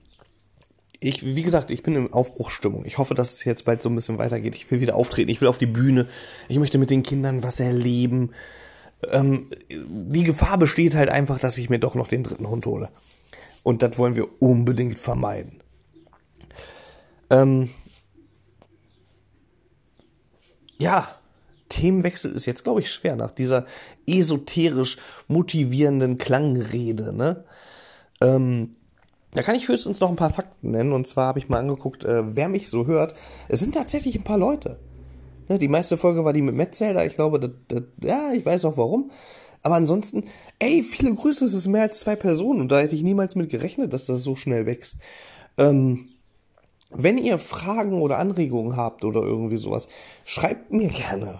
ich, 0.99 1.23
wie 1.23 1.43
gesagt, 1.43 1.71
ich 1.71 1.83
bin 1.83 1.95
in 1.95 2.13
Aufbruchsstimmung. 2.13 2.85
Ich 2.85 2.97
hoffe, 2.97 3.13
dass 3.13 3.33
es 3.33 3.43
jetzt 3.43 3.65
bald 3.65 3.81
so 3.81 3.89
ein 3.89 3.95
bisschen 3.95 4.17
weitergeht. 4.17 4.55
Ich 4.55 4.69
will 4.71 4.81
wieder 4.81 4.95
auftreten. 4.95 5.29
Ich 5.29 5.41
will 5.41 5.47
auf 5.47 5.57
die 5.57 5.65
Bühne. 5.65 6.07
Ich 6.47 6.57
möchte 6.57 6.77
mit 6.77 6.89
den 6.89 7.03
Kindern 7.03 7.43
was 7.43 7.59
erleben. 7.59 8.31
Ähm, 9.09 9.49
die 9.69 10.23
Gefahr 10.23 10.57
besteht 10.57 10.95
halt 10.95 11.09
einfach, 11.09 11.39
dass 11.39 11.57
ich 11.57 11.69
mir 11.69 11.79
doch 11.79 11.95
noch 11.95 12.07
den 12.07 12.23
dritten 12.23 12.49
Hund 12.49 12.65
hole. 12.65 12.89
Und 13.63 13.81
das 13.81 13.97
wollen 13.97 14.15
wir 14.15 14.41
unbedingt 14.41 14.99
vermeiden. 14.99 15.61
Ähm, 17.29 17.69
ja, 20.77 21.07
Themenwechsel 21.73 22.31
ist 22.31 22.45
jetzt, 22.45 22.63
glaube 22.63 22.81
ich, 22.81 22.91
schwer 22.91 23.15
nach 23.15 23.31
dieser 23.31 23.65
esoterisch 24.07 24.97
motivierenden 25.27 26.17
Klangrede. 26.17 27.13
Ne? 27.13 27.43
Ähm, 28.21 28.75
da 29.31 29.41
kann 29.41 29.55
ich 29.55 29.67
höchstens 29.67 29.99
noch 29.99 30.09
ein 30.09 30.15
paar 30.15 30.33
Fakten 30.33 30.71
nennen. 30.71 30.93
Und 30.93 31.07
zwar 31.07 31.27
habe 31.27 31.39
ich 31.39 31.49
mal 31.49 31.59
angeguckt, 31.59 32.03
äh, 32.03 32.35
wer 32.35 32.49
mich 32.49 32.69
so 32.69 32.85
hört. 32.85 33.15
Es 33.49 33.59
sind 33.59 33.73
tatsächlich 33.73 34.15
ein 34.15 34.23
paar 34.23 34.37
Leute. 34.37 34.79
Ne, 35.49 35.57
die 35.57 35.67
meiste 35.67 35.97
Folge 35.97 36.23
war 36.23 36.33
die 36.33 36.41
mit 36.41 36.55
Metzelder. 36.55 37.05
Ich 37.05 37.15
glaube, 37.15 37.39
das, 37.39 37.51
das, 37.67 37.83
ja, 38.01 38.31
ich 38.33 38.45
weiß 38.45 38.65
auch 38.65 38.77
warum. 38.77 39.11
Aber 39.63 39.75
ansonsten, 39.75 40.25
ey, 40.59 40.83
viele 40.83 41.13
Grüße, 41.13 41.45
es 41.45 41.53
ist 41.53 41.67
mehr 41.67 41.83
als 41.83 42.01
zwei 42.01 42.15
Personen. 42.15 42.61
Und 42.61 42.71
da 42.71 42.79
hätte 42.79 42.95
ich 42.95 43.03
niemals 43.03 43.35
mit 43.35 43.49
gerechnet, 43.49 43.93
dass 43.93 44.05
das 44.05 44.21
so 44.21 44.35
schnell 44.35 44.65
wächst. 44.65 44.97
Ähm, 45.57 46.09
wenn 46.91 47.17
ihr 47.17 47.39
Fragen 47.39 47.99
oder 47.99 48.19
Anregungen 48.19 48.75
habt 48.75 49.03
oder 49.03 49.21
irgendwie 49.21 49.57
sowas, 49.57 49.87
schreibt 50.25 50.71
mir 50.71 50.89
gerne. 50.89 51.39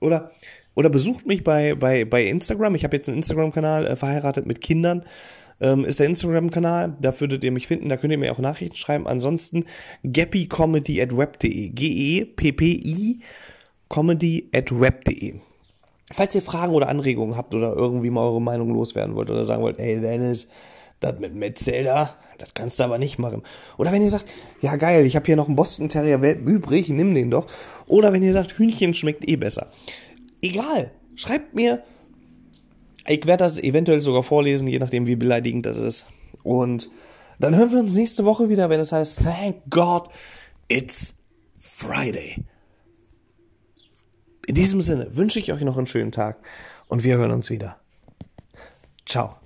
Oder, 0.00 0.30
oder 0.74 0.90
besucht 0.90 1.26
mich 1.26 1.44
bei, 1.44 1.74
bei, 1.74 2.04
bei 2.04 2.24
Instagram. 2.24 2.74
Ich 2.74 2.84
habe 2.84 2.96
jetzt 2.96 3.08
einen 3.08 3.18
Instagram-Kanal, 3.18 3.86
äh, 3.86 3.96
verheiratet 3.96 4.46
mit 4.46 4.60
Kindern. 4.60 5.04
Ähm, 5.58 5.84
ist 5.84 6.00
der 6.00 6.06
Instagram-Kanal, 6.06 6.96
da 7.00 7.18
würdet 7.18 7.42
ihr 7.42 7.50
mich 7.50 7.66
finden, 7.66 7.88
da 7.88 7.96
könnt 7.96 8.12
ihr 8.12 8.18
mir 8.18 8.30
auch 8.30 8.38
Nachrichten 8.38 8.76
schreiben. 8.76 9.06
Ansonsten 9.06 9.64
gappycomedy. 10.04 11.06
G-E-P-P-I 11.74 13.20
comedy 13.88 14.50
at 14.54 14.80
web.de. 14.80 15.34
Falls 16.12 16.34
ihr 16.34 16.42
Fragen 16.42 16.74
oder 16.74 16.88
Anregungen 16.88 17.36
habt 17.36 17.54
oder 17.54 17.74
irgendwie 17.74 18.10
mal 18.10 18.22
eure 18.22 18.40
Meinung 18.40 18.72
loswerden 18.72 19.14
wollt 19.16 19.30
oder 19.30 19.44
sagen 19.44 19.62
wollt, 19.62 19.80
ey 19.80 20.00
Dennis, 20.00 20.48
das 21.00 21.18
mit 21.18 21.34
Metzelder, 21.34 22.16
das 22.38 22.54
kannst 22.54 22.78
du 22.78 22.84
aber 22.84 22.98
nicht 22.98 23.18
machen. 23.18 23.42
Oder 23.78 23.92
wenn 23.92 24.02
ihr 24.02 24.10
sagt, 24.10 24.26
ja 24.60 24.76
geil, 24.76 25.06
ich 25.06 25.16
habe 25.16 25.26
hier 25.26 25.36
noch 25.36 25.46
einen 25.46 25.56
Boston 25.56 25.88
Terrier 25.88 26.22
Welpen 26.22 26.46
übrig, 26.48 26.88
nimm 26.88 27.14
den 27.14 27.30
doch. 27.30 27.46
Oder 27.86 28.12
wenn 28.12 28.22
ihr 28.22 28.32
sagt, 28.32 28.52
Hühnchen 28.52 28.94
schmeckt 28.94 29.28
eh 29.28 29.36
besser. 29.36 29.70
Egal, 30.42 30.90
schreibt 31.14 31.54
mir. 31.54 31.82
Ich 33.06 33.24
werde 33.26 33.44
das 33.44 33.58
eventuell 33.58 34.00
sogar 34.00 34.22
vorlesen, 34.22 34.66
je 34.66 34.78
nachdem 34.78 35.06
wie 35.06 35.16
beleidigend 35.16 35.64
das 35.64 35.76
ist. 35.76 36.06
Und 36.42 36.90
dann 37.38 37.54
hören 37.54 37.70
wir 37.70 37.78
uns 37.78 37.94
nächste 37.94 38.24
Woche 38.24 38.48
wieder, 38.48 38.68
wenn 38.70 38.80
es 38.80 38.92
heißt, 38.92 39.22
thank 39.22 39.56
God, 39.70 40.08
it's 40.68 41.14
Friday. 41.58 42.42
In 44.46 44.54
diesem 44.54 44.80
Sinne 44.80 45.08
wünsche 45.16 45.38
ich 45.38 45.52
euch 45.52 45.60
noch 45.62 45.76
einen 45.76 45.86
schönen 45.86 46.12
Tag 46.12 46.38
und 46.88 47.04
wir 47.04 47.16
hören 47.16 47.32
uns 47.32 47.50
wieder. 47.50 47.78
Ciao. 49.04 49.36